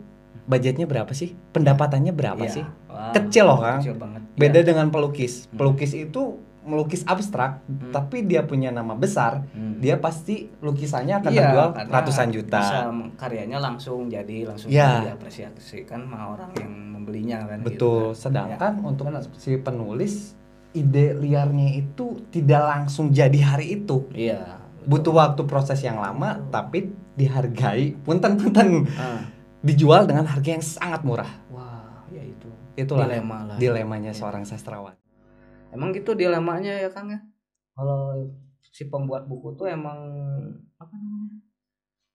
budgetnya 0.50 0.90
berapa 0.90 1.14
sih? 1.14 1.38
Pendapatannya 1.54 2.10
berapa 2.10 2.42
Iya. 2.42 2.50
sih? 2.50 2.64
Wah, 2.90 3.14
Kecil 3.14 3.44
loh, 3.46 3.62
Kang. 3.62 3.78
Kecil 3.78 3.94
banget. 3.94 4.22
Beda 4.34 4.58
Iya. 4.58 4.66
dengan 4.74 4.90
pelukis. 4.90 5.46
Pelukis 5.54 5.94
itu 5.94 6.42
melukis 6.66 7.00
abstrak, 7.02 7.62
Hmm. 7.62 7.94
tapi 7.94 8.20
dia 8.22 8.42
punya 8.42 8.68
nama 8.68 8.92
besar. 8.92 9.46
Hmm. 9.54 9.78
Dia 9.78 9.96
pasti 9.96 10.50
lukisannya 10.58 11.14
akan 11.16 11.30
Iya, 11.30 11.40
terjual 11.40 11.68
ratusan 11.86 12.28
juta. 12.28 12.58
Bisa 12.58 12.78
karyanya 13.16 13.58
langsung 13.58 14.06
jadi 14.06 14.44
langsung 14.44 14.68
Iya. 14.68 15.06
diapresiasikan 15.06 16.04
sama 16.04 16.34
orang 16.34 16.50
yang 16.58 16.70
membelinya 16.92 17.46
kan. 17.46 17.62
Betul. 17.62 17.70
gitu 17.70 17.88
kan. 18.10 18.18
Sedangkan 18.18 18.72
Ya, 18.74 18.82
untuk 18.82 19.06
si 19.34 19.56
penulis 19.56 20.34
ide 20.72 21.14
liarnya 21.14 21.78
itu 21.78 22.20
tidak 22.28 22.62
langsung 22.66 23.08
jadi 23.08 23.38
hari 23.46 23.80
itu. 23.80 24.10
Iya. 24.10 24.60
Butuh 24.82 25.10
waktu 25.12 25.42
proses 25.44 25.80
yang 25.80 25.96
lama, 25.96 26.42
tapi 26.46 26.90
dihargai. 27.16 27.96
Punten-punten 28.02 28.84
Ah. 28.92 29.22
dijual 29.58 30.04
dengan 30.04 30.26
harga 30.26 30.46
yang 30.48 30.62
sangat 30.62 31.02
murah. 31.02 31.30
Wah, 31.48 32.04
ya 32.08 32.22
itu. 32.22 32.46
Itulah 32.76 33.08
Dilema 33.08 33.38
lah. 33.46 33.56
dilemanya 33.56 34.12
Iya. 34.12 34.20
seorang 34.20 34.44
sastrawan. 34.44 34.94
Emang 35.74 35.90
gitu 35.94 36.14
dilemanya 36.14 36.74
ya 36.78 36.88
Kang 36.92 37.10
ya. 37.10 37.20
Kalau 37.76 38.24
si 38.62 38.88
pembuat 38.88 39.24
buku 39.28 39.54
tuh 39.56 39.66
emang 39.68 39.98
apa 40.76 40.94
namanya? 40.96 41.40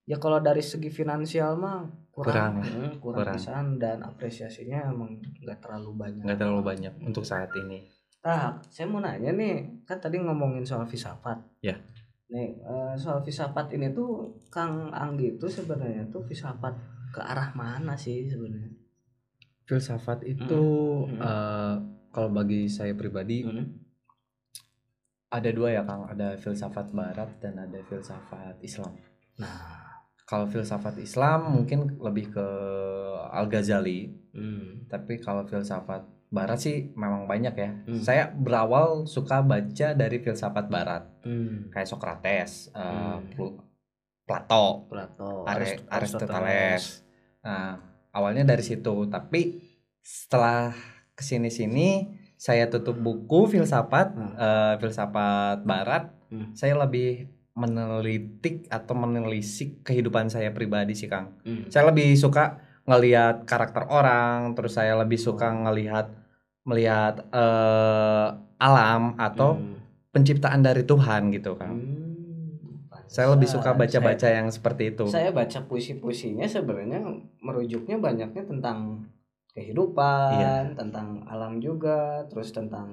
Ya 0.10 0.18
kalau 0.18 0.42
dari 0.42 0.62
segi 0.66 0.90
finansial 0.90 1.56
mah 1.58 1.86
Kurang 2.12 2.28
kurang, 2.28 2.54
ya? 2.60 2.64
Hmm, 2.68 2.92
kurang, 3.00 3.18
Kurang. 3.24 3.36
pisan 3.40 3.66
dan 3.80 3.98
apresiasinya 4.04 4.92
emang 4.92 5.16
nggak 5.40 5.64
terlalu 5.64 5.92
banyak. 5.96 6.24
Nggak 6.28 6.40
terlalu 6.44 6.62
banyak 6.68 6.94
untuk 7.08 7.24
saat 7.24 7.48
ini. 7.56 7.88
Nah, 8.22 8.60
saya 8.70 8.86
mau 8.86 9.00
nanya 9.02 9.32
nih, 9.34 9.82
kan 9.88 9.98
tadi 9.98 10.20
ngomongin 10.22 10.62
soal 10.68 10.84
filsafat. 10.86 11.40
Ya. 11.64 11.80
Nih, 12.30 12.60
eh, 12.60 12.94
soal 13.00 13.24
filsafat 13.26 13.72
ini 13.74 13.96
tuh 13.96 14.38
Kang 14.52 14.92
Anggi 14.94 15.40
itu 15.40 15.48
sebenarnya 15.50 16.06
tuh 16.12 16.22
filsafat 16.28 16.76
ke 17.16 17.22
arah 17.24 17.50
mana 17.56 17.96
sih 17.98 18.28
sebenarnya? 18.28 18.76
Filsafat 19.66 20.28
itu 20.28 20.62
Hmm. 21.08 21.18
eh, 21.24 21.76
kalau 22.12 22.30
bagi 22.30 22.68
saya 22.68 22.94
pribadi 22.94 23.42
Hmm. 23.42 23.66
ada 25.28 25.50
dua 25.50 25.72
ya 25.72 25.84
Kang, 25.84 26.06
ada 26.06 26.36
filsafat 26.36 26.92
barat 26.92 27.40
dan 27.40 27.56
ada 27.58 27.80
filsafat 27.82 28.60
Islam. 28.62 28.92
Nah, 29.38 29.80
Kalau 30.22 30.48
filsafat 30.48 30.96
Islam 30.96 31.60
mungkin 31.60 32.00
lebih 32.00 32.32
ke 32.32 32.48
Al-Ghazali, 33.32 34.32
hmm. 34.32 34.88
tapi 34.88 35.20
kalau 35.20 35.44
filsafat 35.44 36.08
barat 36.32 36.56
sih 36.56 36.78
memang 36.96 37.28
banyak 37.28 37.52
ya. 37.52 37.70
Hmm. 37.84 38.00
Saya 38.00 38.24
berawal 38.32 39.04
suka 39.04 39.44
baca 39.44 39.92
dari 39.92 40.24
filsafat 40.24 40.72
barat, 40.72 41.04
Hmm. 41.28 41.68
kayak 41.68 41.84
Socrates, 41.84 42.72
eh, 42.72 42.80
Hmm. 42.80 43.28
Pl- 43.28 43.60
Plato, 44.24 44.88
Plato, 44.88 45.44
Are- 45.44 45.84
Aristoteles. 45.92 47.04
Nah, 47.44 47.76
awalnya 48.16 48.48
dari 48.48 48.64
situ, 48.64 49.12
tapi 49.12 49.60
setelah 50.00 50.72
ke 51.14 51.22
sini-sini 51.22 52.08
saya 52.36 52.66
tutup 52.68 52.98
buku 52.98 53.46
filsafat, 53.48 54.08
Hmm. 54.12 54.34
eh, 54.34 54.74
filsafat 54.78 55.62
barat. 55.62 56.10
Hmm. 56.28 56.50
Saya 56.52 56.74
lebih 56.80 57.30
menelitik 57.54 58.66
atau 58.68 58.96
menelisik 58.96 59.84
kehidupan 59.84 60.26
saya 60.28 60.50
pribadi 60.50 60.96
sih, 60.96 61.06
Kang. 61.06 61.38
Hmm. 61.44 61.68
Saya 61.68 61.92
lebih 61.92 62.16
suka 62.16 62.58
ngelihat 62.84 63.46
karakter 63.46 63.86
orang, 63.86 64.58
terus 64.58 64.74
saya 64.74 64.98
lebih 64.98 65.20
suka 65.20 65.54
ngelihat 65.54 66.10
melihat 66.62 67.30
eh, 67.30 68.28
alam 68.58 69.14
atau 69.18 69.58
Hmm. 69.58 69.78
penciptaan 70.10 70.62
dari 70.62 70.82
Tuhan 70.82 71.30
gitu, 71.30 71.54
Kang. 71.54 71.78
Hmm. 71.78 72.10
Saya 73.06 73.36
lebih 73.36 73.46
suka 73.46 73.76
baca-baca 73.76 74.18
Saya- 74.24 74.40
yang 74.40 74.48
seperti 74.48 74.96
itu. 74.96 75.04
Saya 75.06 75.30
baca 75.30 75.60
puisi-puisinya 75.68 76.48
sebenarnya 76.48 77.04
merujuknya 77.38 78.00
banyaknya 78.00 78.48
tentang 78.48 79.04
kehidupan, 79.52 80.32
Iya. 80.34 80.56
tentang 80.74 81.24
alam 81.26 81.60
juga, 81.60 82.24
terus 82.26 82.50
tentang 82.50 82.88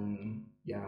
ya 0.63 0.83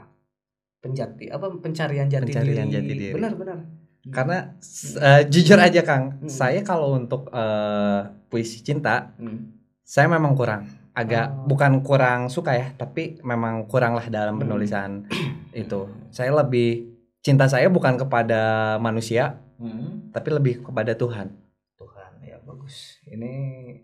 penjati 0.79 1.29
apa 1.29 1.47
pencarian 1.57 2.07
jati 2.07 2.27
Pencarian 2.27 2.67
diri. 2.67 2.75
jati 2.75 2.93
diri. 2.93 3.12
Benar 3.12 3.33
benar. 3.35 3.59
Karena 4.03 4.57
s- 4.57 4.97
eh, 4.97 5.29
jujur 5.29 5.57
aja 5.57 5.83
Kang, 5.83 6.19
Hmm. 6.19 6.29
saya 6.29 6.61
kalau 6.62 6.95
untuk 6.95 7.29
eh, 7.31 8.00
puisi 8.27 8.61
cinta, 8.61 9.12
Hmm. 9.15 9.61
saya 9.83 10.09
memang 10.09 10.33
kurang, 10.33 10.65
agak 10.93 11.27
Oh. 11.29 11.47
bukan 11.47 11.83
kurang 11.83 12.21
suka 12.27 12.53
ya, 12.53 12.73
tapi 12.75 13.21
memang 13.23 13.67
kurang 13.67 13.93
lah 13.93 14.09
dalam 14.09 14.35
Hmm. 14.35 14.43
penulisan 14.43 15.05
itu. 15.53 15.87
Saya 16.09 16.33
lebih 16.35 16.89
cinta 17.21 17.45
saya 17.45 17.69
bukan 17.69 17.95
kepada 17.95 18.41
manusia, 18.79 19.37
Hmm. 19.57 20.09
tapi 20.11 20.33
lebih 20.33 20.65
kepada 20.65 20.97
Tuhan. 20.97 21.37
Tuhan 21.77 22.12
ya 22.23 22.41
bagus. 22.41 22.97
Ini 23.05 23.33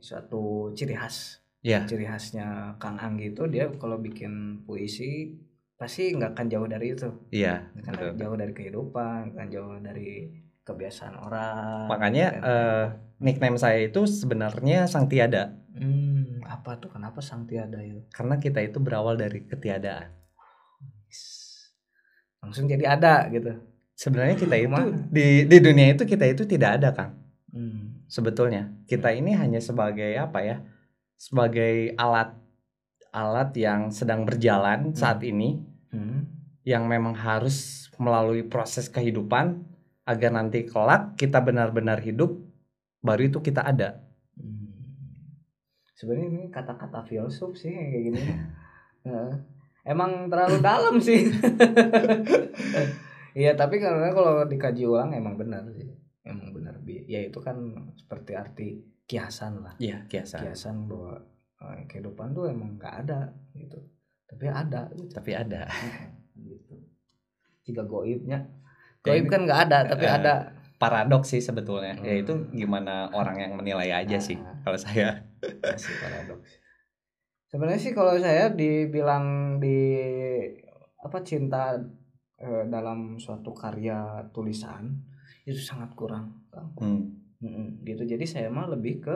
suatu 0.00 0.72
ciri 0.72 0.96
khas. 0.96 1.44
Ya, 1.66 1.82
Ciri 1.82 2.06
khasnya 2.06 2.78
Kang 2.78 2.94
Anggi 2.94 3.34
itu 3.34 3.42
dia 3.50 3.66
kalau 3.74 3.98
bikin 3.98 4.62
puisi 4.62 5.34
pasti 5.74 6.14
nggak 6.14 6.38
akan 6.38 6.46
jauh 6.46 6.68
dari 6.70 6.94
itu. 6.94 7.10
iya, 7.34 7.66
Karena 7.82 8.14
betul. 8.14 8.22
jauh 8.22 8.36
dari 8.38 8.52
kehidupan, 8.54 9.34
kan 9.34 9.46
jauh 9.50 9.74
dari 9.82 10.30
kebiasaan 10.62 11.18
orang. 11.18 11.90
Makanya 11.90 12.26
Dan- 12.32 12.44
eh, 12.46 12.84
nickname 13.18 13.58
saya 13.58 13.82
itu 13.82 14.06
sebenarnya 14.06 14.86
Sang 14.86 15.10
Tiada, 15.10 15.58
Hmm, 15.76 16.40
apa 16.48 16.80
tuh? 16.80 16.88
Kenapa 16.88 17.20
sang 17.20 17.44
tiada 17.44 17.76
itu? 17.84 18.00
karena 18.08 18.40
kita 18.40 18.64
itu 18.64 18.80
berawal 18.80 19.12
dari 19.12 19.44
ketiadaan. 19.44 20.08
Langsung 22.40 22.64
jadi 22.64 22.96
ada 22.96 23.26
gitu. 23.28 23.52
Sebenarnya 23.92 24.36
kita 24.36 24.56
itu 24.56 24.82
di 25.12 25.44
di 25.44 25.58
dunia 25.60 25.92
itu 25.92 26.04
kita 26.04 26.24
itu 26.28 26.48
tidak 26.48 26.80
ada, 26.80 26.88
Kang. 26.96 27.12
Hmm. 27.52 28.04
sebetulnya 28.06 28.68
kita 28.84 29.10
ini 29.12 29.32
hanya 29.32 29.58
sebagai 29.58 30.12
apa 30.14 30.38
ya 30.44 30.56
sebagai 31.16 31.96
alat 31.96 32.36
alat 33.10 33.50
yang 33.56 33.88
sedang 33.88 34.28
berjalan 34.28 34.92
saat 34.92 35.24
ini 35.24 35.60
Hmm. 35.86 36.28
yang 36.60 36.84
memang 36.84 37.16
harus 37.16 37.88
melalui 37.96 38.44
proses 38.44 38.92
kehidupan 38.92 39.64
agar 40.04 40.30
nanti 40.30 40.68
kelak 40.68 41.16
kita 41.16 41.40
benar-benar 41.40 41.98
hidup 42.04 42.36
baru 43.00 43.26
itu 43.26 43.40
kita 43.40 43.64
ada 43.64 44.04
Hmm. 44.36 44.68
Sebenarnya 45.96 46.28
ini 46.28 46.42
kata-kata 46.52 47.08
filsuf 47.08 47.56
sih 47.56 47.72
kayak 47.72 48.02
gini. 48.04 48.20
Heeh. 49.08 49.32
Emang 49.82 50.28
terlalu 50.28 50.60
dalam 50.60 51.00
sih. 51.00 51.24
Iya, 53.36 53.52
tapi 53.52 53.76
karena 53.76 54.16
kalau 54.16 54.48
dikaji 54.48 54.88
ulang 54.88 55.12
emang 55.12 55.36
benar 55.36 55.60
sih. 55.76 55.84
Emang 56.24 56.56
benar. 56.56 56.80
Ya 56.84 57.20
itu 57.20 57.36
kan 57.44 57.56
seperti 57.92 58.32
arti 58.32 58.68
kiasan 59.06 59.62
lah. 59.62 59.74
iya 59.78 60.02
kiasan 60.04 60.42
Kiasan 60.42 60.76
bahwa 60.86 61.14
eh, 61.62 61.86
kehidupan 61.86 62.30
tuh 62.30 62.50
emang 62.50 62.74
nggak 62.74 62.94
ada 63.06 63.30
gitu. 63.54 63.78
Tapi 64.26 64.44
ada 64.44 64.90
gitu. 64.92 65.12
tapi 65.14 65.30
ada 65.32 65.62
gitu. 66.50 66.74
Jika 67.62 67.82
goibnya. 67.82 68.42
Ya, 69.06 69.14
Goib 69.14 69.30
kan 69.30 69.46
nggak 69.46 69.60
ada, 69.70 69.78
tapi 69.86 70.02
Eh, 70.02 70.10
ada. 70.12 70.34
paradoks 70.76 71.30
sih 71.30 71.40
sebetulnya 71.40 71.94
Hmm. 71.94 72.04
yaitu 72.04 72.34
gimana 72.52 73.06
orang 73.10 73.38
yang 73.38 73.52
menilai 73.54 73.88
aja 73.96 74.18
sih 74.18 74.36
Ah. 74.36 74.58
kalau 74.60 74.76
saya 74.76 75.14
Masih 75.40 75.94
paradoks. 75.96 76.58
Sebenarnya 77.46 77.80
sih 77.80 77.94
kalau 77.94 78.18
saya 78.18 78.50
dibilang 78.50 79.56
di 79.56 79.78
apa 80.98 81.22
cinta 81.22 81.78
eh, 82.36 82.64
dalam 82.66 83.16
suatu 83.16 83.54
karya 83.54 83.96
tulisan 84.28 84.92
itu 85.44 85.56
sangat 85.56 85.94
kurang, 85.94 86.34
hmm. 86.76 87.25
Mm-mm, 87.42 87.84
gitu. 87.84 88.02
Jadi 88.08 88.24
saya 88.24 88.48
mah 88.48 88.66
lebih 88.70 89.04
ke 89.04 89.14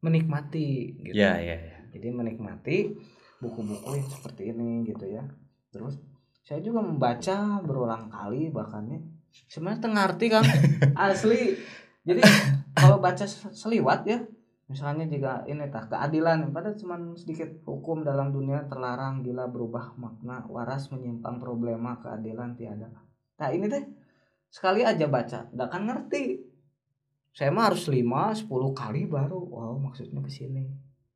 menikmati 0.00 0.94
gitu. 1.04 1.18
ya 1.18 1.36
ya 1.42 1.56
ya 1.58 1.78
Jadi 1.92 2.08
menikmati 2.14 2.76
buku-buku 3.42 3.98
yang 3.98 4.08
seperti 4.08 4.42
ini 4.54 4.86
gitu 4.86 5.04
ya. 5.08 5.24
Terus 5.74 5.98
saya 6.46 6.60
juga 6.64 6.80
membaca 6.80 7.60
berulang 7.64 8.08
kali 8.08 8.48
bahkan 8.48 8.84
ya. 8.88 9.00
Sebenarnya 9.52 9.80
tengah 9.84 10.02
arti 10.08 10.26
kan 10.32 10.44
asli. 11.08 11.56
Jadi 12.08 12.22
kalau 12.72 12.98
baca 13.04 13.24
se- 13.28 13.52
seliwat 13.52 14.08
ya, 14.08 14.18
misalnya 14.70 15.04
jika 15.04 15.44
ini 15.44 15.68
tah 15.68 15.84
keadilan, 15.92 16.48
pada 16.56 16.72
cuman 16.72 17.12
sedikit 17.20 17.48
hukum 17.68 18.00
dalam 18.00 18.32
dunia 18.32 18.64
terlarang 18.64 19.20
gila 19.20 19.44
berubah 19.52 19.92
makna 20.00 20.46
waras 20.48 20.88
menyimpang 20.88 21.36
problema 21.36 22.00
keadilan 22.00 22.56
tiada. 22.56 22.88
Nah 23.36 23.48
ini 23.52 23.68
teh 23.68 23.84
sekali 24.48 24.80
aja 24.88 25.04
baca, 25.04 25.52
nggak 25.52 25.68
akan 25.68 25.82
ngerti. 25.84 26.24
Saya 27.32 27.50
mah 27.50 27.70
harus 27.70 27.86
5 27.86 28.34
10 28.34 28.48
kali 28.74 29.06
baru 29.06 29.38
wow 29.38 29.74
maksudnya 29.78 30.18
ke 30.20 30.30
sini. 30.30 30.66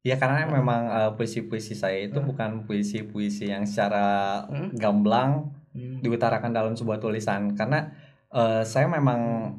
Ya 0.03 0.19
karena 0.19 0.47
memang 0.47 0.83
eh, 0.91 1.11
puisi-puisi 1.15 1.75
saya 1.75 1.99
itu 2.03 2.19
Hmm. 2.19 2.29
bukan 2.29 2.51
puisi-puisi 2.67 3.51
yang 3.51 3.63
secara 3.63 4.43
Hmm. 4.47 4.75
gamblang 4.75 5.55
Hmm. 5.73 6.03
diutarakan 6.03 6.51
dalam 6.51 6.75
sebuah 6.75 6.99
tulisan 6.99 7.55
karena 7.55 7.91
eh, 8.29 8.65
saya 8.65 8.89
memang 8.89 9.53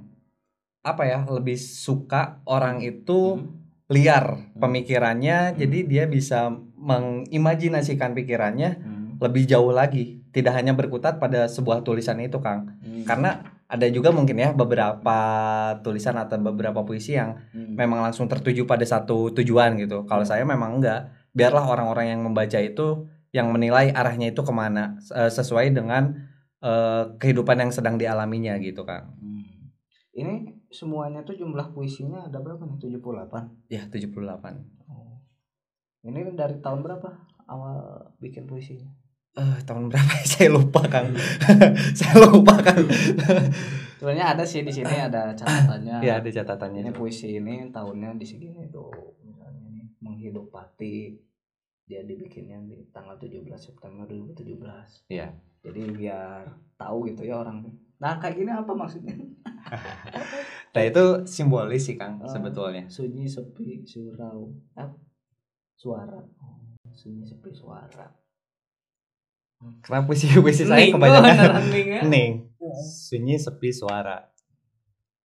apa 0.83 1.03
ya 1.05 1.23
lebih 1.23 1.55
suka 1.55 2.43
orang 2.43 2.81
itu 2.81 3.39
Hmm. 3.39 3.55
liar 3.87 4.51
pemikirannya 4.57 5.55
jadi 5.55 5.79
dia 5.85 6.03
bisa 6.07 6.51
mengimajinasikan 6.75 8.11
pikirannya 8.11 8.69
Hmm. 8.75 9.15
lebih 9.21 9.45
jauh 9.45 9.71
lagi 9.71 10.19
tidak 10.33 10.57
hanya 10.57 10.73
berkutat 10.73 11.21
pada 11.21 11.47
sebuah 11.47 11.85
tulisan 11.85 12.19
itu 12.19 12.41
Kang 12.41 12.73
Hmm. 12.81 13.05
karena 13.05 13.62
ada 13.73 13.89
juga 13.89 14.13
mungkin 14.13 14.37
ya 14.37 14.53
beberapa 14.53 15.17
tulisan 15.81 16.13
atau 16.15 16.37
beberapa 16.37 16.85
puisi 16.85 17.17
yang 17.17 17.33
Hmm. 17.49 17.73
memang 17.73 18.05
langsung 18.05 18.29
tertuju 18.29 18.69
pada 18.69 18.85
satu 18.85 19.33
tujuan 19.33 19.73
gitu 19.81 20.05
kalau 20.05 20.21
saya 20.21 20.45
memang 20.45 20.77
enggak 20.77 21.09
biarlah 21.33 21.65
orang-orang 21.65 22.13
yang 22.13 22.21
membaca 22.21 22.61
itu 22.61 23.09
yang 23.33 23.49
menilai 23.49 23.89
arahnya 23.89 24.29
itu 24.29 24.45
ke 24.45 24.53
mana 24.53 24.93
eh, 25.09 25.27
sesuai 25.27 25.73
dengan 25.73 26.13
eh, 26.61 27.03
kehidupan 27.17 27.57
yang 27.59 27.71
sedang 27.73 27.97
dialaminya 27.97 28.53
gitu 28.61 28.85
Kang 28.85 29.17
Hmm. 29.17 29.41
Ini 30.13 30.33
semuanya 30.69 31.25
tuh 31.25 31.33
jumlah 31.33 31.73
puisinya 31.73 32.29
ada 32.29 32.37
berapa 32.37 32.61
nih? 32.61 32.77
78. 32.77 33.49
ya 33.67 33.81
78 33.89 34.85
Oh. 34.85 35.17
Ini 36.05 36.37
dari 36.37 36.61
tahun 36.61 36.85
berapa 36.85 37.09
awal 37.49 37.77
bikin 38.21 38.45
puisinya? 38.45 38.93
Eh 39.33 39.57
tahun 39.65 39.89
berapa 39.89 40.13
ya? 40.13 40.25
saya 40.37 40.49
lupa 40.53 40.81
Kang 40.85 41.09
saya 41.97 42.13
lupa 42.21 42.53
Kang 42.61 42.85
Sebenarnya 44.03 44.35
ada 44.35 44.43
sih 44.43 44.67
di 44.67 44.71
sini 44.73 44.99
ada 44.99 45.31
catatannya. 45.31 46.03
ya 46.03 46.19
ada 46.19 46.27
catatannya 46.27 46.83
Ini 46.83 46.91
puisi 46.91 47.39
ini 47.39 47.71
tahunnya 47.71 48.19
di 48.19 48.27
segini 48.27 48.67
tuh. 48.67 48.91
Misalnya 49.23 49.63
nih 49.71 49.87
menghidup 50.03 50.51
pati 50.51 51.15
dia 51.87 52.03
dibikinnya 52.03 52.59
di 52.67 52.83
tanggal 52.91 53.15
17 53.15 53.47
September 53.55 54.03
2017. 54.03 55.07
Iya. 55.07 55.31
Jadi 55.63 55.81
biar 55.95 56.43
tahu 56.75 57.07
gitu 57.07 57.23
ya 57.23 57.39
orang. 57.39 57.63
Nah, 57.97 58.19
kayak 58.19 58.35
gini 58.35 58.51
apa 58.51 58.75
maksudnya? 58.75 59.15
nah 60.75 60.83
itu 60.83 61.23
simbolis 61.23 61.87
sih 61.87 61.95
Kang 61.95 62.19
Oh. 62.19 62.27
sebetulnya 62.27 62.83
Sunyi 62.91 63.23
sepi 63.23 63.87
surau. 63.87 64.51
Apa? 64.75 64.99
Suara. 65.79 66.19
Oh, 66.43 66.59
sunyi 66.91 67.23
sepi 67.23 67.55
suara. 67.55 68.11
Karena 69.79 70.03
puisi-puisi 70.03 70.63
saya 70.69 70.81
Ning, 70.81 70.93
kebanyakan 70.93 71.23
beneran 71.29 71.65
ning 71.67 71.87
ya. 71.89 72.01
ning 72.03 72.31
sunyi 72.85 73.35
sepi 73.35 73.69
suara 73.69 74.23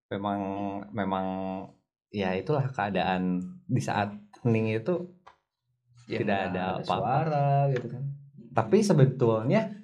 memang 0.09 0.41
memang 0.91 1.27
ya 2.09 2.33
itulah 2.33 2.65
keadaan 2.67 3.39
di 3.65 3.81
saat 3.81 4.13
hening 4.43 4.75
itu 4.75 5.09
Ya, 6.07 6.25
Tidak 6.25 6.39
ada 6.49 6.65
apa-apa. 6.79 6.89
suara 6.89 7.47
gitu 7.69 7.87
kan. 7.87 8.01
tapi 8.51 8.81
sebetulnya 8.81 9.77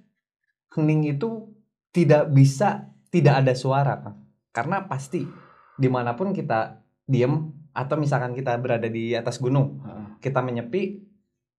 hening 0.73 1.05
itu 1.11 1.53
tidak 1.91 2.33
bisa 2.33 2.89
tidak 3.09 3.45
ada 3.45 3.53
suara 3.53 4.01
Kang. 4.01 4.25
karena 4.49 4.83
pasti 4.83 5.29
di 5.75 5.85
mana 5.85 6.15
pun 6.15 6.33
kita 6.33 6.81
diem 7.05 7.45
atau 7.71 7.97
misalkan 7.97 8.33
kita 8.33 8.57
berada 8.57 8.89
di 8.89 9.13
atas 9.13 9.37
gunung 9.37 9.85
kita 10.17 10.41
menyepi 10.41 11.05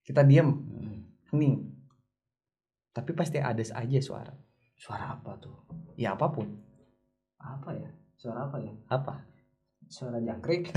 kita 0.01 0.25
diem 0.25 0.49
Hmm. 0.49 1.05
hening 1.29 1.69
tapi 2.95 3.11
pasti 3.11 3.37
ada 3.37 3.59
aja 3.59 3.99
suara 3.99 4.31
Suara 4.75 5.11
apa 5.13 5.35
tuh? 5.37 5.55
ya 5.95 6.15
apa 6.15 6.31
pun 6.31 6.47
Apa 7.37 7.71
ya? 7.71 7.91
Suara 8.15 8.47
apa 8.47 8.55
ya? 8.57 8.71
apa 8.87 9.19
Suara 9.85 10.17
jangkrik? 10.17 10.71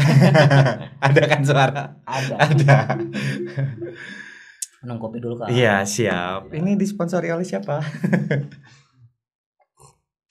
ada 1.06 1.22
kan 1.24 1.40
suara 1.40 1.82
Ada. 2.02 2.34
ada 2.36 2.78
Minum 4.82 4.98
kopi 4.98 5.18
dulu 5.18 5.38
kak. 5.38 5.50
iya 5.50 5.82
siap 5.82 6.50
ini 6.50 6.74
disponsori 6.74 7.30
oleh 7.30 7.42
siapa 7.42 7.78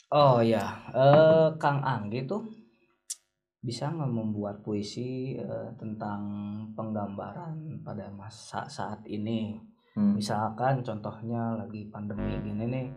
Oh 0.08 0.40
ya, 0.40 0.64
eh 0.96 1.52
Kang 1.60 1.84
Anggi 1.84 2.24
tuh 2.24 2.40
bisa 3.60 3.92
nggak 3.92 4.08
membuat 4.08 4.64
puisi 4.64 5.36
eh, 5.36 5.68
tentang 5.76 6.24
penggambaran 6.72 7.84
pada 7.84 8.08
masa 8.16 8.64
saat 8.72 9.04
ini? 9.04 9.60
Hmm. 9.98 10.14
Misalkan 10.14 10.86
contohnya 10.86 11.58
lagi 11.58 11.90
pandemi 11.90 12.38
gini 12.46 12.66
nih, 12.70 12.88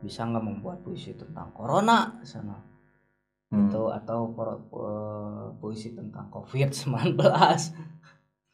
bisa 0.00 0.24
nggak 0.24 0.40
membuat 0.40 0.80
puisi 0.80 1.12
tentang 1.12 1.52
corona 1.52 2.08
sana? 2.24 2.56
Hmm. 3.52 3.68
Itu 3.68 3.92
atau 3.92 4.32
eh, 4.32 5.46
puisi 5.60 5.92
tentang 5.92 6.32
COVID-19 6.32 7.20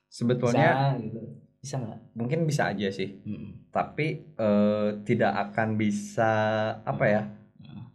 sebetulnya 0.09 0.97
bisa 0.97 1.05
gitu. 1.05 1.21
Bisa 1.59 1.75
nggak? 1.83 1.99
mungkin 2.17 2.41
bisa 2.49 2.71
aja 2.71 2.89
sih 2.89 3.19
Mm-mm. 3.23 3.71
tapi 3.75 4.25
eh, 4.25 4.89
tidak 5.05 5.33
akan 5.53 5.77
bisa 5.79 6.33
apa 6.83 7.07
ya 7.07 7.23
Mm. 7.59 7.91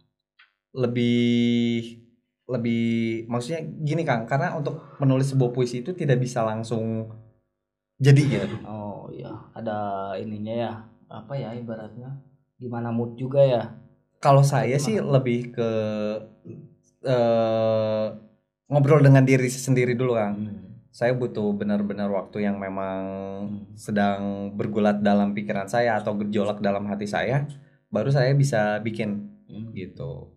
lebih 0.76 2.04
lebih 2.44 3.24
maksudnya 3.32 3.64
gini 3.64 4.04
Kang 4.04 4.28
karena 4.28 4.52
untuk 4.52 4.92
menulis 5.00 5.32
sebuah 5.32 5.56
puisi 5.56 5.80
itu 5.80 5.96
tidak 5.96 6.20
bisa 6.20 6.44
langsung 6.44 7.08
jadi 7.96 8.22
gitu 8.24 8.56
Oh 8.64 9.06
iya, 9.10 9.30
ada 9.52 9.76
ininya 10.16 10.54
ya. 10.54 10.72
Apa 11.06 11.36
ya 11.36 11.54
ibaratnya? 11.54 12.10
Gimana 12.56 12.88
mood 12.90 13.14
juga 13.14 13.40
ya? 13.40 13.62
kalau 14.18 14.40
saya 14.40 14.80
sih 14.80 14.96
Gimana? 14.96 15.20
lebih 15.20 15.52
ke 15.52 15.70
eh, 17.04 18.04
ngobrol 18.66 19.04
dengan 19.04 19.20
diri 19.20 19.48
sendiri 19.48 19.92
dulu 19.92 20.16
Kang 20.16 20.34
saya 20.88 21.10
butuh 21.12 21.50
benar-benar 21.52 22.06
waktu 22.08 22.46
yang 22.46 22.56
memang 22.56 23.02
sedang 23.74 24.54
bergulat 24.54 25.02
dalam 25.02 25.34
pikiran 25.34 25.66
saya 25.66 25.98
atau 25.98 26.14
gejolak 26.16 26.62
dalam 26.62 26.86
hati 26.86 27.04
saya 27.04 27.44
baru 27.90 28.08
saya 28.08 28.32
bisa 28.32 28.80
bikin 28.80 29.30
Hmm. 29.44 29.76
gitu 29.76 30.32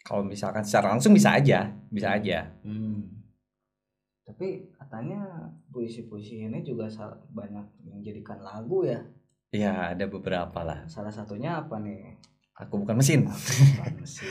kalau 0.00 0.22
misalkan 0.22 0.62
secara 0.62 0.94
langsung 0.94 1.10
bisa 1.10 1.34
aja 1.34 1.74
bisa 1.90 2.14
aja 2.14 2.54
Hmm. 2.62 3.19
Tapi 4.30 4.70
katanya 4.70 5.26
puisi-puisi 5.68 6.46
ini 6.46 6.62
juga 6.62 6.86
banyak 7.28 7.66
menjadikan 7.82 8.38
lagu 8.38 8.86
ya. 8.86 9.02
ya 9.50 9.90
ada 9.90 10.06
beberapa 10.06 10.62
lah 10.62 10.86
Salah 10.86 11.10
satunya 11.10 11.58
apa 11.58 11.82
nih? 11.82 12.14
aku 12.54 12.78
bukan 12.78 12.94
mesin 12.94 13.26
Bukan 13.26 13.98
mesin. 13.98 14.30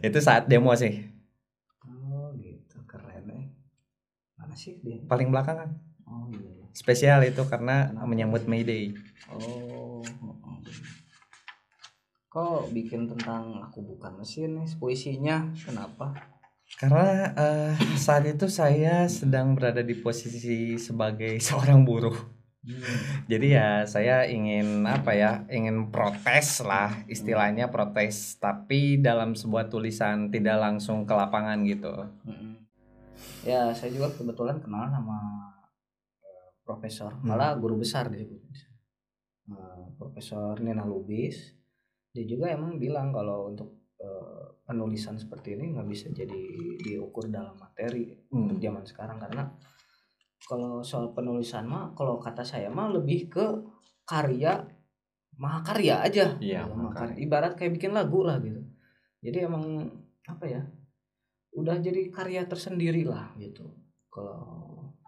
itu 0.06 0.18
saat 0.20 0.44
demo 0.44 0.68
sih 0.74 1.08
Oh 1.80 2.36
gitu, 2.36 2.76
keren 2.84 3.32
eh. 3.32 3.48
Mana 4.36 4.52
sih 4.52 4.76
dia? 4.78 5.00
paling 5.06 5.32
belakang 5.32 5.56
kan 5.56 5.70
Oh 6.04 6.28
iya. 6.28 6.68
spesial 6.70 7.24
itu 7.24 7.40
karena 7.46 7.88
Kenapa? 7.88 8.04
menyambut 8.04 8.44
Mayday 8.44 8.92
Oh. 9.32 10.04
Kok 12.28 12.70
bikin 12.70 13.08
tentang 13.08 13.58
aku 13.60 13.82
bukan 13.82 14.14
mesin 14.14 14.54
nih 14.54 14.68
puisinya? 14.76 15.50
Kenapa? 15.56 16.14
Karena 16.78 17.06
eh, 17.34 17.72
saat 17.96 18.24
itu 18.24 18.46
saya 18.46 19.08
sedang 19.08 19.56
berada 19.56 19.80
di 19.80 19.96
posisi 19.96 20.76
sebagai 20.76 21.40
seorang 21.46 21.82
buruh 21.82 22.38
Hmm. 22.60 23.24
jadi 23.24 23.46
ya 23.56 23.68
saya 23.88 24.28
ingin 24.28 24.84
apa 24.84 25.16
ya 25.16 25.48
ingin 25.48 25.88
protes 25.88 26.60
lah 26.60 26.92
istilahnya 27.08 27.72
protes 27.72 28.36
tapi 28.36 29.00
dalam 29.00 29.32
sebuah 29.32 29.72
tulisan 29.72 30.28
tidak 30.28 30.60
langsung 30.60 31.08
ke 31.08 31.14
lapangan 31.16 31.56
gitu 31.64 31.88
Mm-mm. 32.28 32.60
Ya, 33.48 33.72
saya 33.72 33.88
juga 33.88 34.12
kebetulan 34.12 34.60
kenal 34.60 34.92
sama 34.92 35.16
eh, 36.20 36.52
profesor, 36.60 37.16
Hmm. 37.16 37.32
malah 37.32 37.56
guru 37.56 37.80
besar 37.80 38.12
dia. 38.12 38.28
Eh, 38.28 39.84
profesor 39.96 40.60
Nina 40.60 40.84
Lubis. 40.84 41.56
Dia 42.12 42.28
juga 42.28 42.52
emang 42.52 42.76
bilang 42.76 43.08
kalau 43.08 43.48
untuk 43.56 43.79
penulisan 44.64 45.18
seperti 45.18 45.58
ini 45.58 45.74
nggak 45.76 45.88
bisa 45.88 46.06
jadi 46.08 46.40
diukur 46.80 47.28
dalam 47.28 47.58
materi 47.58 48.16
Hmm. 48.30 48.46
untuk 48.46 48.58
zaman 48.62 48.84
sekarang. 48.86 49.18
Karena 49.18 49.44
kalau 50.46 50.80
soal 50.80 51.12
penulisan 51.12 51.68
mah 51.68 51.92
kalau 51.92 52.16
kata 52.16 52.40
saya 52.46 52.70
mah 52.72 52.88
lebih 52.88 53.28
ke 53.28 53.44
karya 54.06 54.62
mahakarya 55.36 56.04
aja. 56.04 56.36
Iya, 56.40 56.68
mahakarya. 56.68 57.16
ibarat 57.20 57.52
kayak 57.56 57.76
bikin 57.76 57.92
lagu 57.92 58.24
lah 58.24 58.40
gitu. 58.40 58.60
Jadi 59.20 59.38
emang 59.44 59.88
apa 60.24 60.44
ya 60.48 60.62
udah 61.50 61.76
jadi 61.82 62.08
karya 62.14 62.46
tersendiri 62.46 63.04
lah 63.04 63.34
gitu. 63.36 63.66
Kalau 64.08 64.40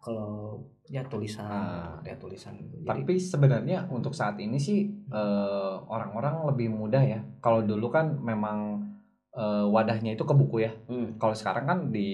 kalau 0.03 0.59
ya 0.85 1.03
tulisan 1.05 1.47
Ah. 1.47 1.95
ya 2.03 2.15
tulisan. 2.17 2.59
Jadi, 2.59 2.85
Tapi 2.85 3.15
sebenarnya 3.15 3.87
untuk 3.89 4.13
saat 4.13 4.35
ini 4.37 4.59
sih 4.59 4.87
eh, 5.09 5.75
orang-orang 5.85 6.49
lebih 6.49 6.69
mudah 6.71 7.03
ya. 7.03 7.21
Kalau 7.39 7.63
dulu 7.63 7.87
kan 7.89 8.19
memang 8.19 8.83
eh, 9.33 9.65
wadahnya 9.65 10.13
itu 10.13 10.23
ke 10.23 10.35
buku 10.35 10.57
ya. 10.61 10.73
hmm, 10.87 11.17
Kalau 11.17 11.33
sekarang 11.33 11.65
kan 11.65 11.79
di 11.89 12.11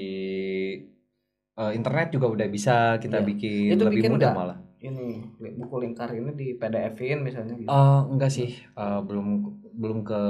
eh, 1.54 1.72
internet 1.74 2.08
juga 2.10 2.26
udah 2.28 2.46
bisa 2.46 2.74
kita 2.96 3.18
Iya. 3.18 3.26
bikin 3.26 3.68
Itu 3.74 3.84
lebih 3.84 3.98
bikin 3.98 4.12
mudah 4.14 4.32
malah. 4.32 4.58
ini 4.78 5.26
buku 5.58 5.74
lingkar 5.82 6.14
ini 6.14 6.30
di 6.32 6.54
PDF-in 6.54 7.18
misalnya 7.18 7.54
gitu 7.54 7.66
Eh, 7.66 8.00
enggak 8.06 8.30
sih, 8.30 8.54
Eh, 8.54 9.00
belum 9.02 9.26
belum 9.74 9.98
ke 10.02 10.20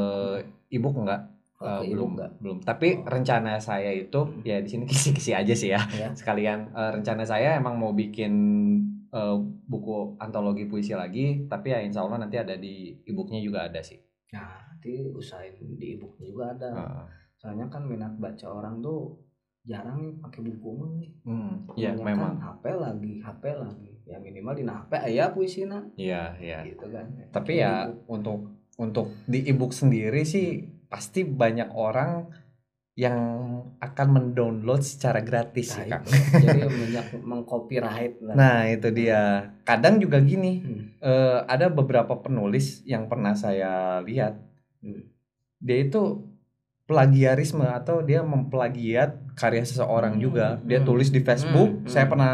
ebook 0.71 0.97
enggak. 0.97 1.21
Ke 1.59 1.67
belum 1.83 1.91
ebook 1.91 2.11
nggak? 2.15 2.31
belum. 2.39 2.57
Tapi 2.63 2.89
Oh. 2.95 3.05
rencana 3.05 3.59
saya 3.59 3.91
itu 3.91 4.21
ya 4.43 4.59
di 4.59 4.69
sini 4.69 4.87
kisi-kisi 4.87 5.33
aja 5.33 5.51
sih 5.53 5.69
ya. 5.69 5.83
Ya. 5.91 6.09
Sekalian 6.13 6.71
eh, 6.71 6.91
rencana 6.95 7.23
saya 7.23 7.55
emang 7.55 7.75
mau 7.75 7.91
bikin 7.93 8.33
eh, 9.09 9.37
buku 9.65 10.15
antologi 10.17 10.65
puisi 10.65 10.93
lagi, 10.93 11.45
tapi 11.45 11.69
ya 11.69 11.81
insya 11.81 12.01
Allah 12.01 12.21
nanti 12.21 12.37
ada 12.37 12.55
di 12.55 12.95
ebooknya 13.03 13.41
juga 13.41 13.65
ada 13.65 13.81
sih. 13.81 13.99
nah 14.29 14.61
nanti 14.69 15.09
usahain 15.11 15.57
di 15.75 15.97
e-booknya 15.97 16.29
juga 16.29 16.45
ada 16.53 16.69
Heeh. 16.71 17.05
soalnya 17.35 17.65
kan 17.67 17.81
minat 17.83 18.13
baca 18.15 18.45
orang 18.47 18.79
tuh 18.79 19.17
jarang 19.65 20.21
pakai 20.21 20.45
buku 20.45 20.69
mah 20.71 20.91
nih 20.95 21.11
Hmm, 21.25 21.65
iya 21.75 21.91
Kebanyakan 21.91 22.05
memang. 22.05 22.33
HP 22.39 22.65
lagi 22.77 23.13
HP 23.19 23.43
lagi 23.57 23.91
ya 24.05 24.17
minimal 24.19 24.53
di 24.53 24.65
HP 24.65 24.93
aya 25.03 25.25
puisina 25.29 25.81
Iya, 25.97 26.37
iya. 26.39 26.61
gitu 26.63 26.87
kan 26.87 27.09
Tapi 27.31 27.53
ya 27.57 27.89
untuk 28.05 28.53
untuk 28.77 29.17
di 29.25 29.43
ebook 29.43 29.73
sendiri 29.73 30.23
sih 30.23 30.77
pasti 30.89 31.23
banyak 31.23 31.69
orang 31.73 32.29
yang 32.99 33.15
akan 33.79 34.09
mendownload 34.11 34.83
secara 34.83 35.23
gratis 35.23 35.79
sih, 35.79 35.87
Nah, 35.87 36.03
Kang. 36.03 36.11
itu. 36.11 36.35
jadi 36.43 36.61
banyak 36.67 37.07
mengcopyright 37.23 38.19
lah 38.27 38.35
Nah, 38.35 38.59
itu 38.67 38.91
dia. 38.91 39.55
Kadang 39.63 40.03
juga 40.03 40.19
gini, 40.19 40.59
Hmm. 40.59 40.83
eh, 40.99 41.39
ada 41.47 41.71
beberapa 41.71 42.19
penulis 42.19 42.83
yang 42.83 43.07
pernah 43.07 43.39
saya 43.39 44.03
lihat. 44.03 44.43
Hmm. 44.83 45.07
Dia 45.63 45.87
itu 45.87 46.27
plagiarisme 46.89 47.63
atau 47.63 48.01
dia 48.01 48.25
memplagiat 48.25 49.21
karya 49.39 49.63
seseorang 49.63 50.19
Hmm, 50.19 50.23
juga. 50.25 50.47
Dia 50.67 50.81
hmm. 50.83 50.89
tulis 50.89 51.13
di 51.13 51.21
Facebook, 51.23 51.85
Hmm, 51.85 51.87
saya 51.87 52.09
hmm. 52.09 52.13
pernah 52.17 52.33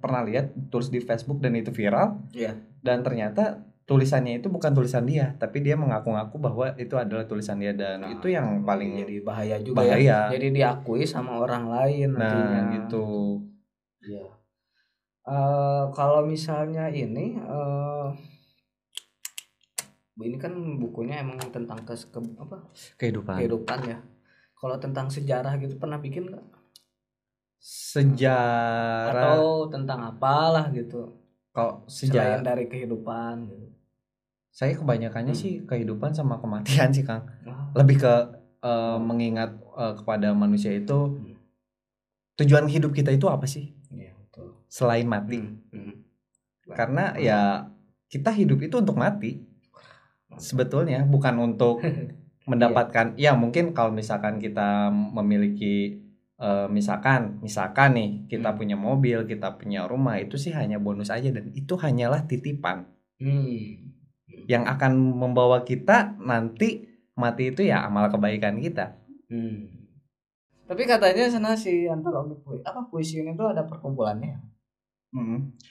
pernah 0.00 0.22
lihat 0.24 0.54
tulis 0.72 0.88
di 0.88 1.02
Facebook 1.02 1.44
dan 1.44 1.58
itu 1.58 1.68
viral. 1.68 2.22
Iya. 2.32 2.56
Dan 2.80 3.04
ternyata 3.04 3.60
tulisannya 3.86 4.42
itu 4.42 4.50
bukan 4.50 4.74
tulisan 4.74 5.06
dia, 5.06 5.32
tapi 5.38 5.62
dia 5.62 5.78
mengaku-ngaku 5.78 6.36
bahwa 6.42 6.66
itu 6.74 6.94
adalah 6.98 7.22
tulisan 7.30 7.58
dia 7.62 7.70
dan 7.70 8.02
Nah, 8.02 8.10
itu 8.18 8.26
yang 8.34 8.66
paling 8.66 8.98
jadi 8.98 9.16
bahaya 9.22 9.56
juga 9.62 9.78
bahaya. 9.86 10.26
ya 10.26 10.34
jadi 10.34 10.46
diakui 10.50 11.06
sama 11.06 11.38
orang 11.38 11.70
lain 11.70 12.08
nantinya 12.18 12.60
Nah, 12.66 12.72
gitu. 12.74 13.06
Iya. 14.02 14.24
Eh, 15.26 15.84
kalau 15.94 16.22
misalnya 16.26 16.86
ini 16.90 17.38
eh 17.38 18.08
ini 20.16 20.36
kan 20.40 20.52
bukunya 20.80 21.20
emang 21.22 21.36
tentang 21.52 21.84
kes 21.86 22.08
ke, 22.08 22.18
apa 22.40 22.56
Kehidupan. 22.98 23.36
kehidupan 23.38 23.80
ya. 23.86 23.98
Kalau 24.56 24.76
tentang 24.80 25.06
sejarah 25.12 25.54
gitu 25.60 25.76
pernah 25.76 26.00
bikin 26.00 26.32
nggak? 26.32 26.44
Sejarah 27.60 29.12
Atau 29.36 29.68
tentang 29.68 30.00
apalah 30.10 30.70
gitu. 30.72 31.12
kalau 31.52 31.84
Selain 31.88 32.40
sejarah 32.40 32.40
dari 32.44 32.64
kehidupan 32.68 33.34
gitu. 33.48 33.66
Saya 34.56 34.72
kebanyakannya 34.72 35.36
Hmm. 35.36 35.42
sih 35.44 35.52
kehidupan 35.62 36.16
sama 36.16 36.40
kematian 36.40 36.88
sih, 36.88 37.04
Kang. 37.04 37.28
Wah, 37.44 37.68
Lebih 37.76 37.96
ke 38.00 38.14
eh, 38.64 38.98
mengingat 38.98 39.52
eh, 39.76 39.94
kepada 39.94 40.32
manusia 40.32 40.72
itu 40.72 41.12
Hmm. 41.12 41.36
tujuan 42.36 42.64
hidup 42.66 42.90
kita 42.90 43.12
itu 43.12 43.28
apa 43.28 43.44
sih 43.44 43.76
Iya 43.92 44.16
betul. 44.16 44.56
selain 44.66 45.04
mati? 45.06 45.44
Hmm, 45.44 45.60
hmm. 45.70 45.94
Karena 46.72 47.12
ya 47.16 47.40
kita 48.06 48.32
hidup 48.32 48.58
itu 48.60 48.80
untuk 48.80 48.96
mati 48.96 49.44
sebetulnya 50.36 51.04
bukan 51.04 51.34
untuk 51.38 51.80
mendapatkan 52.50 53.14
ya 53.16 53.34
mungkin 53.34 53.70
kalau 53.70 53.90
misalkan 53.90 54.38
kita 54.38 54.88
memiliki 54.90 56.00
eh, 56.36 56.66
misalkan 56.68 57.40
misalkan 57.40 57.90
nih 57.92 58.10
kita 58.28 58.50
Hmm. 58.50 58.58
punya 58.58 58.76
mobil 58.78 59.18
kita 59.24 59.56
punya 59.56 59.84
rumah 59.84 60.16
itu 60.16 60.36
sih 60.36 60.52
hanya 60.52 60.76
bonus 60.76 61.08
aja 61.08 61.28
dan 61.28 61.52
itu 61.52 61.76
hanyalah 61.76 62.24
titipan 62.24 62.88
Hmm. 63.16 63.95
Yang 64.46 64.64
akan 64.64 64.92
membawa 65.12 65.60
kita 65.60 66.16
nanti 66.18 66.86
mati 67.12 67.50
itu 67.50 67.62
ya 67.62 67.82
amal 67.82 68.06
kebaikan 68.06 68.58
kita 68.58 68.96
Hmm. 69.26 69.66
Tapi 70.64 70.82
katanya 70.82 71.26
sana 71.26 71.50
si 71.52 71.86
antologi 71.86 72.34
puisi 72.38 72.62
apa 72.62 72.80
puisi 72.84 73.14
ini 73.18 73.34
tuh 73.34 73.46
ada 73.48 73.62
perkumpulannya. 73.62 74.28
ya? 74.28 74.38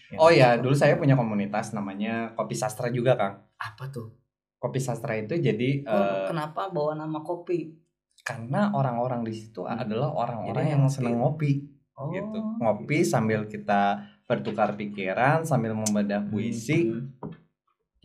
Ya, 0.10 0.18
oh 0.18 0.28
ya 0.28 0.56
dulu 0.56 0.72
saya 0.72 0.96
punya 0.96 1.14
komunitas 1.14 1.70
namanya 1.70 2.34
kopi 2.34 2.52
sastra 2.52 2.88
juga 2.90 3.14
kang 3.14 3.36
apa 3.56 3.88
tuh? 3.88 4.12
kopi 4.56 4.80
sastra 4.80 5.14
itu 5.14 5.36
jadi 5.36 5.84
Oh, 5.84 5.94
eh, 5.94 6.26
kenapa 6.28 6.68
bawa 6.68 6.96
nama 6.96 7.22
kopi? 7.22 7.76
karena 8.24 8.72
orang-orang 8.72 9.22
di 9.22 9.36
situ 9.36 9.64
adalah 9.64 10.10
orang-orang 10.10 10.66
yang 10.68 10.82
ngopi. 10.82 10.92
seneng 10.92 11.16
ngopi 11.18 11.52
Oh. 11.94 12.10
gitu 12.10 12.40
ngopi 12.60 12.98
sambil 13.04 13.46
kita 13.46 14.00
bertukar 14.24 14.74
pikiran 14.74 15.44
sambil 15.44 15.72
membedah 15.72 16.26
puisi 16.26 16.90
Hmm. 16.90 17.14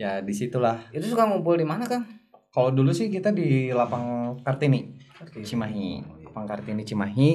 Ya 0.00 0.18
di 0.18 0.32
situlah 0.32 0.80
Itu 0.88 1.04
suka 1.06 1.28
ngumpul 1.28 1.54
di 1.54 1.62
mana, 1.62 1.84
Kang? 1.84 2.08
kalau 2.48 2.72
dulu 2.72 2.90
sih 2.90 3.06
kita 3.06 3.30
di 3.30 3.68
lapang 3.70 4.34
kartini 4.40 4.96
Cimahi 5.36 6.00
Oh, 6.00 6.16
iya. 6.16 6.24
lapang 6.24 6.46
kartini 6.46 6.82
Cimahi 6.82 7.28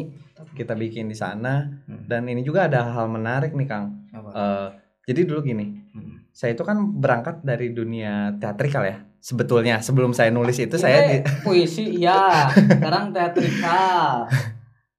kita 0.52 0.74
bikin 0.74 1.06
di 1.06 1.14
sana 1.14 1.70
Hmm. 1.86 2.04
dan 2.04 2.26
ini 2.26 2.42
juga 2.42 2.66
ada 2.66 2.82
hal 2.84 3.06
menarik 3.08 3.54
nih 3.54 3.64
kang 3.64 4.10
Apa? 4.10 4.30
Eh, 4.32 4.68
jadi 5.06 5.24
dulu 5.24 5.46
gini 5.46 5.86
Hmm. 5.88 6.26
saya 6.30 6.52
itu 6.52 6.62
kan 6.62 6.76
berangkat 6.92 7.40
dari 7.42 7.70
dunia 7.70 8.36
teatrikal 8.36 8.84
ya 8.84 8.98
sebetulnya 9.18 9.80
sebelum 9.80 10.12
saya 10.12 10.28
nulis 10.30 10.58
itu 10.58 10.74
Ini 10.74 10.84
saya 10.84 10.98
di, 11.08 11.18
puisi 11.46 11.86
iya, 11.96 12.46
sekarang 12.52 13.10
teatrikal. 13.10 14.28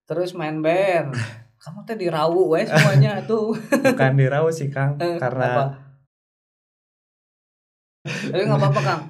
Terus 0.03 0.33
main 0.33 0.59
band. 0.59 1.15
Kamu 1.57 1.83
teh 1.83 1.95
dirawu 1.95 2.49
we 2.49 2.63
semuanya 2.63 3.19
tuh. 3.23 3.55
bukan 3.55 4.13
di 4.15 4.25
Rawu 4.25 4.49
sih 4.49 4.67
kang 4.67 4.95
Eh, 4.97 5.15
karena 5.17 5.47
apa? 5.47 5.65
Tapi 8.07 8.43
nggak 8.43 8.61
apa-apa, 8.61 8.81
Kang. 8.81 9.03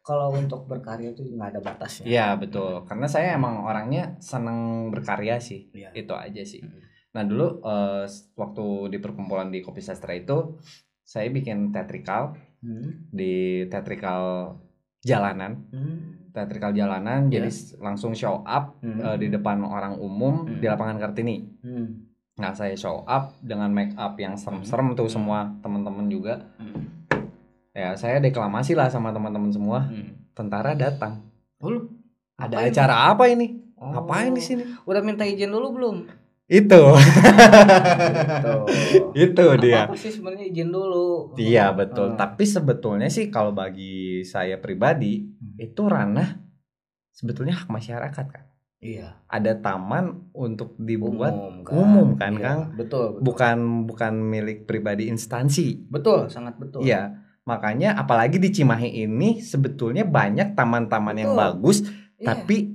Kalau 0.00 0.28
untuk 0.30 0.68
berkarya 0.68 1.10
itu 1.10 1.24
nggak 1.24 1.48
ada 1.56 1.60
batasnya. 1.60 2.04
Iya 2.04 2.36
betul 2.36 2.84
karena 2.84 3.08
saya 3.08 3.34
emang 3.34 3.64
orangnya 3.64 4.20
seneng 4.20 4.92
berkarya 4.92 5.40
sih 5.40 5.72
Iya. 5.72 5.96
itu 5.96 6.12
aja 6.12 6.44
sih 6.44 6.60
Hmm. 6.60 6.76
nah 7.10 7.24
dulu 7.24 7.64
eh, 7.64 8.04
waktu 8.34 8.64
di 8.92 8.98
perkumpulan 9.00 9.48
di 9.48 9.64
kopi 9.64 9.80
sastra 9.80 10.12
itu 10.12 10.60
saya 11.00 11.32
bikin 11.32 11.72
teatrikal 11.72 12.36
Hmm. 12.60 13.08
di 13.08 13.64
teatrikal 13.64 14.52
jalanan 15.00 15.64
Hmm. 15.72 16.28
teatrikal 16.32 16.76
jalanan 16.76 17.32
Iya. 17.32 17.40
jadi 17.40 17.50
langsung 17.80 18.12
show 18.12 18.44
up 18.44 18.76
Hmm. 18.80 19.00
eh, 19.00 19.16
di 19.16 19.32
depan 19.32 19.64
orang 19.64 19.96
umum 19.96 20.44
Hmm. 20.44 20.60
di 20.60 20.66
lapangan 20.68 21.00
kartini 21.00 21.48
Hmm. 21.64 22.12
nah 22.36 22.52
saya 22.52 22.76
show 22.76 23.08
up 23.08 23.40
dengan 23.40 23.72
make 23.72 23.96
up 23.96 24.20
yang 24.20 24.36
serem-serem 24.36 24.92
tuh 24.92 25.08
Hmm. 25.08 25.14
semua 25.16 25.38
teman-teman 25.60 26.12
juga 26.12 26.44
Hmm. 26.60 26.92
Ya 27.74 27.92
saya 27.94 28.16
deklamasi 28.18 28.72
lah 28.72 28.86
sama 28.86 29.10
teman-teman 29.10 29.50
semua 29.50 29.84
Hmm. 29.84 30.14
tentara 30.30 30.72
datang 30.72 31.20
Oh, 31.58 31.68
lu 31.68 31.80
ada 32.34 32.56
Ngapain? 32.56 32.70
acara 32.70 32.94
apa 33.08 33.24
ini 33.26 33.46
Oh. 33.74 33.90
ngapain 33.90 34.30
di 34.30 34.40
sini 34.40 34.62
Udah 34.84 35.00
minta 35.00 35.22
izin 35.22 35.48
dulu 35.48 35.72
belum? 35.72 35.96
itu 36.46 36.68
Tuh. 36.68 36.92
itu 39.16 39.44
dia 39.58 39.84
Apa 39.84 39.94
sih 39.94 40.10
sebenarnya 40.10 40.44
izin 40.46 40.68
dulu? 40.68 41.32
Iya 41.34 41.70
betul. 41.70 42.10
Hmm. 42.10 42.16
Tapi 42.16 42.42
sebetulnya 42.44 43.08
sih 43.08 43.28
kalau 43.28 43.50
bagi 43.50 44.22
saya 44.22 44.56
pribadi 44.56 45.24
Hmm. 45.24 45.56
itu 45.58 45.80
ranah 45.84 46.38
sebetulnya 47.10 47.54
hak 47.56 47.68
masyarakat 47.68 48.24
kan. 48.28 48.44
Iya. 48.78 49.16
Ada 49.24 49.56
taman 49.56 50.28
untuk 50.30 50.76
dibuat 50.76 51.32
Umum 51.32 51.64
umum 51.64 52.06
kan, 52.14 52.32
Iya, 52.34 52.42
Kang? 52.42 52.58
Betul, 52.76 53.16
betul. 53.16 53.22
bukan 53.24 53.56
bukan 53.88 54.12
milik 54.14 54.64
pribadi 54.64 55.08
instansi. 55.08 55.88
Betul, 55.88 56.28
sangat 56.28 56.54
betul. 56.54 56.84
Iya. 56.84 57.23
Makanya 57.44 57.92
apalagi 57.94 58.36
di 58.36 58.48
Cimahi 58.48 59.04
ini 59.04 59.38
sebetulnya 59.38 60.02
banyak 60.02 60.52
taman-taman 60.52 61.12
yang 61.14 61.32
bagus 61.34 61.84
Iya. 62.14 62.30
tapi 62.30 62.72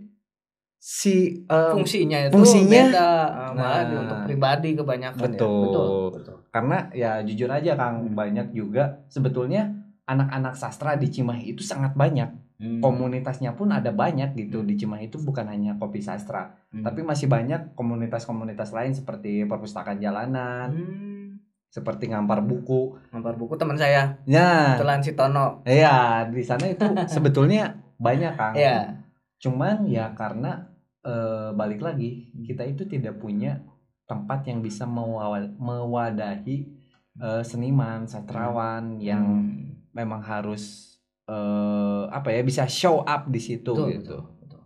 si 0.78 1.44
eh, 1.44 1.72
fungsinya 1.74 2.18
itu 2.24 2.34
fungsinya- 2.34 2.88
beda 2.88 3.10
malah 3.52 3.82
Nah. 3.84 4.00
untuk 4.00 4.20
pribadi 4.24 4.70
kebanyakan 4.74 5.20
Betul. 5.26 5.50
ya. 5.50 5.64
betul 5.66 5.92
betul 6.14 6.36
karena 6.50 6.78
ya 6.94 7.12
jujur 7.20 7.50
aja 7.50 7.72
Kang 7.74 7.96
Hmm. 8.06 8.16
banyak 8.16 8.48
juga 8.52 9.04
sebetulnya 9.08 9.76
anak-anak 10.06 10.54
sastra 10.54 10.96
di 10.96 11.08
Cimahi 11.08 11.52
itu 11.52 11.62
sangat 11.62 11.94
banyak. 11.94 12.30
Hmm. 12.60 12.84
komunitasnya 12.84 13.56
pun 13.56 13.72
ada 13.72 13.88
banyak 13.90 14.36
gitu 14.36 14.62
di 14.62 14.76
Cimahi 14.76 15.08
itu 15.08 15.16
bukan 15.18 15.48
hanya 15.48 15.76
kopi 15.76 16.00
sastra 16.00 16.52
Hmm. 16.70 16.84
tapi 16.84 17.02
masih 17.02 17.26
banyak 17.26 17.72
komunitas-komunitas 17.74 18.70
lain 18.70 18.92
seperti 18.92 19.48
perpustakaan 19.48 19.96
jalanan 19.98 20.68
hmm. 20.70 21.19
Seperti 21.70 22.10
ngampar 22.10 22.42
buku. 22.42 22.98
Ngampar 23.10 23.38
buku 23.38 23.54
teman 23.56 23.78
saya. 23.78 24.18
Ya. 24.26 24.76
Telan 24.76 25.00
Sitono. 25.00 25.62
Ya 25.64 26.26
di 26.26 26.42
sana 26.42 26.66
itu 26.66 26.84
sebetulnya 27.14 27.78
banyak 27.98 28.34
kang. 28.36 28.54
Ya 28.54 28.98
cuman 29.40 29.88
ya 29.88 30.12
karena 30.14 30.68
eh, 31.00 31.56
balik 31.56 31.80
lagi 31.80 32.28
kita 32.44 32.68
itu 32.68 32.84
tidak 32.84 33.18
punya 33.18 33.64
tempat 34.04 34.44
yang 34.44 34.60
bisa 34.60 34.84
mewa- 34.84 35.56
mewadahi 35.56 36.68
eh, 37.16 37.44
seniman 37.44 38.04
sastrawan 38.04 39.00
yang 39.00 39.24
Hmm. 39.24 39.80
memang 39.94 40.20
harus 40.20 40.92
eh, 41.24 42.04
apa 42.10 42.34
ya 42.34 42.42
bisa 42.42 42.66
show 42.66 43.00
up 43.00 43.30
di 43.30 43.38
situ 43.38 43.70
betul, 43.70 43.88
gitu. 43.94 44.18
betul, 44.18 44.22
betul. 44.42 44.62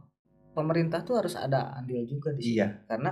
pemerintah 0.54 1.04
tuh 1.04 1.20
harus 1.20 1.36
ada 1.36 1.76
andil 1.76 2.02
juga 2.08 2.32
di 2.32 2.40
situ. 2.40 2.56
Iya. 2.58 2.88
Karena 2.88 3.12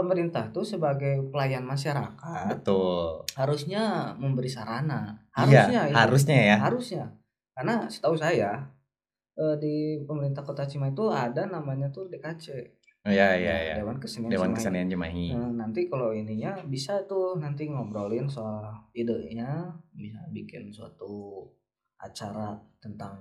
pemerintah 0.00 0.48
tuh 0.48 0.64
sebagai 0.64 1.20
pelayan 1.28 1.62
masyarakat 1.62 2.56
betul 2.56 3.20
harusnya 3.36 4.16
memberi 4.16 4.48
sarana 4.48 5.20
Iya, 5.36 5.68
harusnya 5.68 5.80
itu. 5.84 5.94
harusnya 5.94 6.38
ya. 6.40 6.56
harusnya 6.56 7.04
karena 7.52 7.74
setahu 7.84 8.16
saya 8.16 8.50
eh, 9.36 9.54
di 9.60 9.74
pemerintah 10.02 10.40
kota 10.40 10.64
Cimahi 10.64 10.90
itu 10.90 11.04
ada 11.06 11.44
namanya 11.44 11.92
tuh 11.92 12.08
DKC 12.08 12.80
Iya, 13.00 13.32
iya, 13.32 13.54
iya. 13.64 13.74
Dewan 13.80 13.96
Kesenian 13.96 14.28
Dewan 14.28 14.52
Cimahi. 14.52 14.56
Kesenian 14.60 14.88
Cimahi. 14.92 15.26
Nah, 15.32 15.64
nanti 15.64 15.88
kalau 15.88 16.12
ininya 16.12 16.52
bisa 16.68 17.00
tuh 17.08 17.40
nanti 17.40 17.64
ngobrolin 17.64 18.28
soal 18.28 18.60
idenya 18.92 19.72
bisa 19.96 20.20
bikin 20.28 20.68
suatu 20.68 21.48
acara 21.96 22.60
tentang 22.76 23.16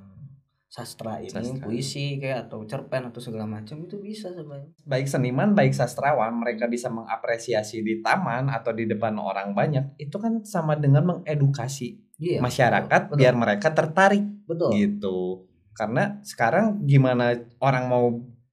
sastra 0.69 1.17
ini 1.17 1.33
Sastra. 1.33 1.65
puisi 1.65 2.21
kayak 2.21 2.45
atau 2.45 2.61
cerpen 2.69 3.09
atau 3.09 3.17
segala 3.17 3.49
macam 3.49 3.81
itu 3.81 3.97
bisa 3.97 4.29
sebenarnya. 4.29 4.69
Baik 4.85 5.09
seniman 5.09 5.57
baik 5.57 5.73
sastrawan 5.73 6.29
mereka 6.37 6.69
bisa 6.69 6.93
mengapresiasi 6.93 7.81
di 7.81 8.05
taman 8.05 8.53
atau 8.53 8.69
di 8.69 8.85
depan 8.85 9.17
orang 9.17 9.57
banyak 9.57 9.97
itu 9.97 10.13
kan 10.21 10.45
sama 10.45 10.77
dengan 10.77 11.09
mengedukasi 11.09 11.97
iya 12.21 12.37
masyarakat 12.37 13.09
betul, 13.09 13.17
biar 13.17 13.33
mereka 13.33 13.73
tertarik. 13.73 14.21
Betul. 14.45 14.69
Gitu. 14.77 15.49
Karena 15.73 16.21
sekarang 16.21 16.85
gimana 16.85 17.33
orang 17.65 17.89
mau 17.89 18.05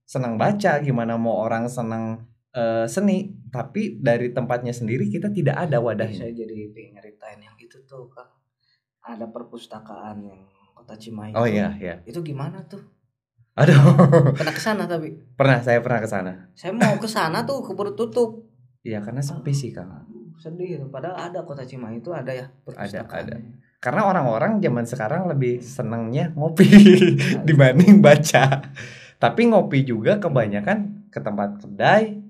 senang 0.09 0.41
baca 0.41 0.81
gimana 0.81 1.21
mau 1.21 1.45
orang 1.45 1.69
senang 1.69 2.25
eh, 2.57 2.89
seni 2.89 3.29
tapi 3.53 4.01
dari 4.01 4.33
tempatnya 4.33 4.73
sendiri 4.73 5.13
kita 5.13 5.29
tidak 5.35 5.69
ada 5.69 5.77
Ih, 5.77 5.85
wadahnya. 5.85 6.17
saya 6.17 6.33
jadi 6.33 6.73
pengen 6.73 6.97
nyeritain 6.97 7.43
yang 7.45 7.59
itu 7.61 7.83
tuh 7.85 8.09
kang 8.09 8.31
ada 9.05 9.27
perpustakaan 9.29 10.23
yang 10.25 10.41
kota 10.87 10.95
Cimahi 10.95 11.35
oh 11.35 11.43
iya 11.43 11.75
iya. 11.83 11.99
itu 12.07 12.23
gimana 12.23 12.63
tuh? 12.71 12.79
Aduh. 13.59 13.75
Pernah 14.39 14.55
ke 14.55 14.63
sana 14.63 14.87
tapi? 14.87 15.19
Pernah 15.35 15.59
saya 15.59 15.83
pernah 15.83 15.99
ke 15.99 16.07
sana. 16.07 16.33
Saya 16.55 16.71
mau 16.71 16.95
ke 16.95 17.11
sana 17.11 17.43
tuh 17.43 17.65
keburu 17.67 17.99
tutup. 17.99 18.47
Iya 18.87 19.03
karena 19.03 19.19
sepi 19.19 19.51
sih 19.51 19.75
kang 19.75 19.91
sedih 20.37 20.87
padahal 20.93 21.33
ada 21.33 21.43
kota 21.43 21.65
Cimahi 21.65 21.99
itu 21.99 22.13
ada 22.13 22.29
ya 22.31 22.47
perpustakaan. 22.63 23.25
ada. 23.25 23.37
karena 23.81 24.03
orang-orang 24.05 24.61
zaman 24.61 24.85
sekarang 24.85 25.23
lebih 25.27 25.59
senangnya 25.59 26.31
ngopi 26.37 26.69
Iya. 26.71 27.41
dibanding 27.49 27.99
baca. 27.99 28.71
Tapi 29.17 29.43
ngopi 29.49 29.83
juga 29.83 30.21
kebanyakan 30.21 31.09
ke 31.11 31.19
tempat 31.19 31.59
kedai 31.65 32.21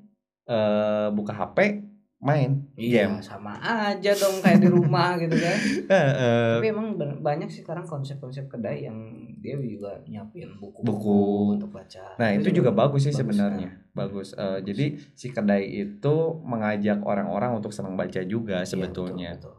eh, 0.47 1.09
buka 1.11 1.35
HP 1.35 1.83
main 2.17 2.65
iya 2.75 3.13
game 3.13 3.21
sama 3.21 3.61
aja 3.61 4.13
dong 4.17 4.41
kayak 4.41 4.65
di 4.65 4.69
rumah 4.73 5.21
gitu 5.21 5.37
kan 5.37 5.57
eh, 5.93 6.09
tapi 6.57 6.67
emang 6.73 6.97
ban- 6.97 7.21
banyak 7.21 7.49
sih 7.53 7.61
sekarang 7.61 7.85
konsep-konsep 7.85 8.49
kedai 8.49 8.89
yang 8.89 8.97
dia 9.37 9.53
juga 9.55 10.01
nyiapin 10.09 10.49
buku 10.57 10.81
Buku. 10.81 11.21
untuk 11.61 11.71
baca 11.71 12.17
Nah 12.17 12.33
itu 12.33 12.49
juga 12.51 12.73
bagus 12.73 13.05
sih 13.05 13.13
bagus, 13.13 13.21
sebenarnya 13.21 13.69
bagus. 13.93 14.29
Eh, 14.33 14.59
jadi 14.65 14.87
si 15.13 15.29
kedai 15.29 15.65
itu 15.69 16.15
mengajak 16.43 17.05
orang-orang 17.05 17.61
untuk 17.61 17.71
senang 17.71 17.95
baca 17.95 18.21
juga 18.25 18.65
Iya, 18.65 18.69
sebetulnya. 18.69 19.31
betul, 19.37 19.53
betul. 19.53 19.57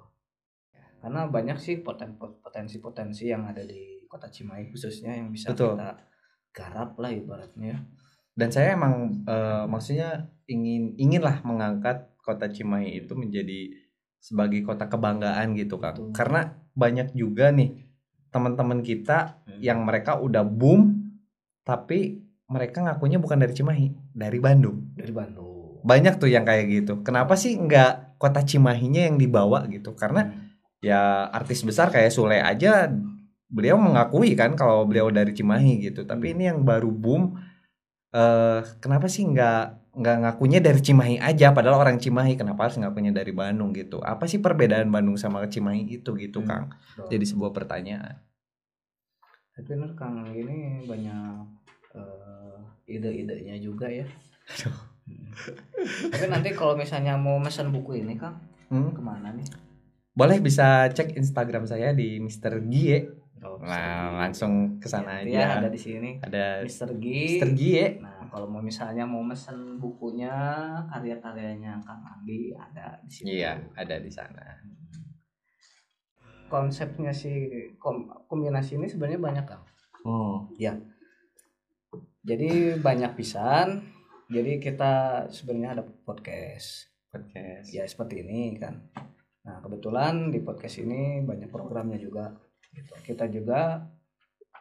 karena 0.97 1.21
banyak 1.29 1.57
sih 1.57 1.85
poten- 1.85 2.17
potensi-potensi 2.17 3.29
yang 3.29 3.45
ada 3.45 3.61
di 3.61 4.01
kota 4.09 4.27
Cimahi 4.27 4.73
khususnya 4.73 5.13
yang 5.13 5.29
bisa 5.29 5.53
Betul. 5.53 5.77
kita 5.77 5.93
garap 6.51 6.97
lah 6.97 7.13
ibaratnya 7.13 7.85
Dan 8.33 8.49
saya 8.49 8.73
emang 8.73 9.23
eh, 9.25 9.65
maksudnya 9.65 10.25
ingin 10.45 10.97
inginlah 10.97 11.41
mengangkat 11.41 12.16
kota 12.27 12.51
Cimahi 12.51 12.99
itu 12.99 13.15
menjadi 13.15 13.71
sebagai 14.19 14.59
kota 14.61 14.85
kebanggaan 14.85 15.55
gitu 15.55 15.79
kang. 15.79 15.95
Betul. 15.95 16.11
Karena 16.11 16.41
banyak 16.75 17.15
juga 17.15 17.55
nih 17.55 17.71
teman-teman 18.27 18.83
kita 18.83 19.39
Hmm. 19.47 19.63
yang 19.63 19.79
mereka 19.81 20.19
udah 20.19 20.43
boom 20.43 21.07
tapi 21.63 22.21
mereka 22.47 22.83
ngakunya 22.83 23.17
bukan 23.17 23.39
dari 23.39 23.55
Cimahi, 23.55 23.87
dari 24.11 24.37
Bandung. 24.37 24.91
dari 24.93 25.11
Bandung 25.11 25.79
Banyak 25.81 26.19
tuh 26.19 26.27
yang 26.27 26.43
kayak 26.43 26.67
gitu. 26.67 26.99
Kenapa 26.99 27.39
sih 27.39 27.55
nggak 27.55 28.19
kota 28.19 28.43
Cimahinya 28.43 29.07
yang 29.07 29.15
dibawa 29.15 29.63
gitu? 29.71 29.95
Karena 29.95 30.27
Hmm. 30.27 30.51
ya 30.77 31.31
artis 31.31 31.63
besar 31.63 31.87
kayak 31.87 32.11
Sule 32.11 32.37
aja 32.37 32.91
beliau 33.47 33.79
mengakui 33.79 34.35
kan 34.35 34.53
kalau 34.53 34.83
beliau 34.83 35.07
dari 35.07 35.31
Cimahi 35.31 35.79
gitu 35.81 36.03
tapi 36.03 36.35
ini 36.35 36.51
yang 36.51 36.61
baru 36.61 36.91
boom 36.91 37.39
eh 38.11 38.59
kenapa 38.77 39.07
sih 39.07 39.23
nggak 39.23 39.86
nggak 39.97 40.17
ngakunya 40.21 40.59
dari 40.61 40.77
Cimahi 40.77 41.17
aja 41.17 41.49
padahal 41.49 41.81
orang 41.81 41.97
Cimahi 41.97 42.37
kenapa 42.37 42.69
harus 42.69 42.77
ngakunya 42.77 43.09
dari 43.09 43.33
Bandung 43.33 43.73
gitu 43.73 43.97
apa 43.99 44.29
sih 44.29 44.37
perbedaan 44.37 44.87
Bandung 44.87 45.17
sama 45.17 45.41
Cimahi 45.43 45.89
itu 45.89 46.13
gitu 46.13 46.39
Hmm. 46.39 46.47
Kang 46.47 46.63
Betul. 46.69 47.09
jadi 47.11 47.25
sebuah 47.25 47.51
pertanyaan 47.51 48.15
tapi 49.51 49.65
bener 49.67 49.91
Kang 49.97 50.21
ini 50.29 50.85
banyak 50.85 51.25
eh, 51.97 52.57
ide-idenya 52.87 53.57
juga 53.57 53.89
ya 53.89 54.05
Aduh. 54.47 54.77
Hmm. 55.07 55.31
tapi 56.13 56.25
nanti 56.27 56.49
kalau 56.53 56.75
misalnya 56.75 57.17
mau 57.17 57.41
pesan 57.41 57.73
buku 57.73 57.97
ini 57.97 58.13
Kang 58.15 58.37
Hmm, 58.67 58.91
ke 58.91 58.99
mana 58.99 59.31
nih 59.31 59.47
boleh 60.11 60.37
bisa 60.37 60.91
cek 60.91 61.15
Instagram 61.15 61.63
saya 61.63 61.89
di 61.91 62.19
Mr. 62.19 62.61
Gie 62.65 63.25
Oh, 63.37 63.61
nah 63.61 64.17
langsung 64.17 64.81
ke 64.81 64.89
sana 64.89 65.21
Nanti 65.21 65.37
ya, 65.37 65.61
ada 65.61 65.61
aja 65.61 65.69
di 65.69 65.77
sini 65.77 66.17
ada 66.17 66.65
Mr. 66.65 66.89
Gi 66.97 67.37
Mr. 67.37 67.49
Gie 67.53 67.85
Nah, 68.01 68.16
kalau 68.37 68.53
mau 68.53 68.61
misalnya 68.61 69.01
mau 69.01 69.25
mesen 69.25 69.81
bukunya, 69.81 70.29
karya-karyanya 70.93 71.81
Kang 71.81 72.05
Andi 72.05 72.53
ada 72.53 73.01
di 73.01 73.09
sini. 73.09 73.41
iya 73.41 73.57
ada 73.73 73.97
di 73.97 74.13
sana 74.13 74.45
Konsepnya 76.45 77.09
sih 77.09 77.49
kom- 77.81 78.13
kombinasi 78.29 78.77
ini 78.77 78.85
sebenarnya 78.85 79.17
banyak 79.17 79.45
Kang. 79.49 79.65
oh 80.05 80.45
Jadi 82.21 82.77
banyak 82.77 83.17
pisan. 83.17 83.81
Jadi 84.29 84.61
kita 84.61 85.25
sebenarnya 85.33 85.81
ada 85.81 85.83
podcast. 86.05 86.93
podcast 87.09 87.73
Ya 87.73 87.89
seperti 87.89 88.21
ini 88.21 88.53
kan. 88.61 88.85
Nah, 89.49 89.65
kebetulan 89.65 90.29
di 90.29 90.45
podcast 90.45 90.77
ini 90.85 91.25
banyak 91.25 91.49
programnya 91.49 91.97
juga. 91.97 92.37
Gitu. 92.69 92.93
Kita 93.01 93.25
juga 93.33 93.81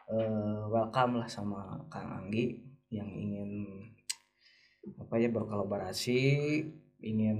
eh, 0.09 0.63
welcome 0.65 1.21
lah 1.21 1.29
sama 1.29 1.77
Kang 1.93 2.25
Anggi 2.25 2.66
yang 2.91 3.09
ingin 3.11 3.49
apa 4.95 5.19
ya 5.19 5.27
berkolaborasi, 5.31 6.21
ingin 7.03 7.39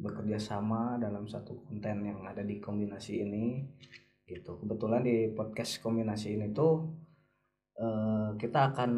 bekerja 0.00 0.40
sama 0.40 0.96
dalam 0.96 1.28
satu 1.28 1.60
konten 1.68 2.08
yang 2.08 2.24
ada 2.24 2.40
di 2.40 2.56
kombinasi 2.56 3.20
ini. 3.20 3.60
Gitu. 4.24 4.56
Kebetulan 4.62 5.04
di 5.04 5.34
podcast 5.36 5.82
kombinasi 5.84 6.38
ini 6.40 6.54
tuh 6.56 6.88
eh, 7.76 8.28
kita 8.40 8.72
akan 8.72 8.92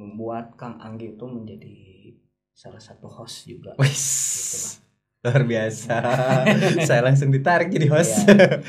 membuat 0.00 0.56
Kang 0.56 0.80
Anggi 0.80 1.12
itu 1.12 1.26
menjadi 1.28 1.76
salah 2.56 2.80
satu 2.80 3.10
host 3.12 3.44
juga. 3.44 3.76
Wis, 3.76 4.80
luar 5.20 5.44
biasa. 5.44 5.96
saya 6.88 7.04
langsung 7.04 7.28
ditarik 7.28 7.68
jadi 7.68 7.92
host. 7.92 8.24
Iya. 8.24 8.64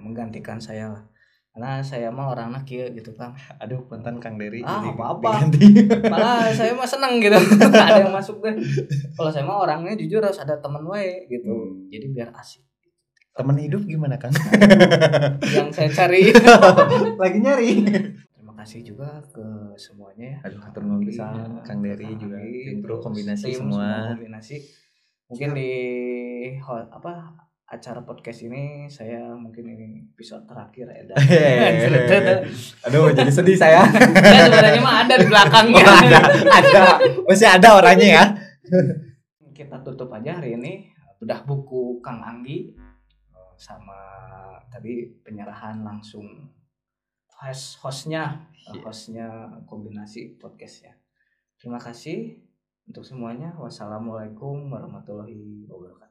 menggantikan 0.00 0.56
saya 0.56 0.96
lah 0.96 1.04
karena 1.50 1.70
saya 1.80 2.08
mah 2.08 2.30
orangnya 2.30 2.62
kia 2.62 2.86
gitu 2.88 3.10
kan 3.12 3.34
Aduh, 3.62 3.82
punten 3.84 4.16
Kang 4.16 4.34
Dery. 4.34 4.62
Ah, 4.62 4.80
apa-apa. 4.80 5.50
diganti. 5.50 5.66
malah 6.12 6.46
saya 6.48 6.70
mah 6.72 6.84
seneng 6.84 7.18
gitu 7.18 7.34
ada 7.80 8.00
yang 8.00 8.10
masuk 8.10 8.38
deh 8.38 8.54
kalau 9.12 9.28
saya 9.28 9.42
mah 9.42 9.58
orangnya 9.58 9.94
jujur 9.96 10.20
harus 10.20 10.38
ada 10.38 10.54
teman 10.56 10.82
wae 10.84 11.26
gitu 11.26 11.50
Hmm. 11.50 11.88
jadi 11.88 12.06
biar 12.08 12.30
asik 12.32 12.62
Temen 13.30 13.56
hidup 13.56 13.82
gimana 13.82 14.14
Kang? 14.14 14.34
yang 15.48 15.70
saya 15.70 15.86
cari 15.88 16.28
Lagi 17.14 17.38
nyari. 17.38 17.72
terima 18.28 18.52
kasih 18.56 18.82
juga 18.84 19.22
ke 19.24 19.42
semuanya 19.74 20.36
ya 20.36 20.38
Aduh, 20.44 20.60
hatur 20.60 20.82
nuhun 20.82 20.98
Anggi, 20.98 21.08
pisan, 21.08 21.32
ya, 21.32 21.62
Kang 21.62 21.78
Dery 21.80 22.10
juga. 22.14 22.36
Bro 22.78 23.00
kombinasi 23.00 23.46
tim 23.48 23.58
semua. 23.60 24.12
kombinasi 24.12 24.56
mungkin 25.26 25.48
di 25.52 25.70
apa 26.90 27.10
acara 27.70 28.02
podcast 28.02 28.42
ini 28.42 28.90
saya 28.90 29.30
mungkin 29.38 29.62
ini 29.70 30.10
episode 30.10 30.42
terakhir 30.42 30.90
ya. 30.90 31.14
Aduh, 32.90 33.14
jadi 33.14 33.30
sedih 33.30 33.54
saya. 33.54 33.86
Ya, 34.30 34.50
sebenarnya 34.50 34.82
mah 34.82 35.06
ada 35.06 35.14
di 35.14 35.26
belakangnya 35.30 35.84
Oh, 35.86 35.98
ada, 36.02 36.20
ada. 36.50 36.82
Masih 37.30 37.46
ada 37.46 37.68
orangnya 37.78 38.08
ya. 38.10 38.24
kita 39.58 39.76
tutup 39.86 40.10
aja 40.10 40.42
hari 40.42 40.56
ini 40.58 40.90
bedah 41.22 41.44
buku 41.46 42.00
Kang 42.02 42.24
Anggi 42.24 42.72
eh, 43.30 43.52
sama 43.60 43.98
tadi 44.72 45.04
penyerahan 45.22 45.84
langsung 45.84 46.24
host 47.38 47.76
hostnya 47.84 48.50
Iya. 48.68 48.82
hostnya 48.84 49.26
kombinasi 49.66 50.36
podcastnya 50.38 50.94
terima 51.58 51.80
kasih 51.80 52.38
untuk 52.86 53.02
semuanya 53.02 53.56
wassalamualaikum 53.58 54.70
warahmatullahi 54.70 55.66
wabarakatuh 55.66 56.09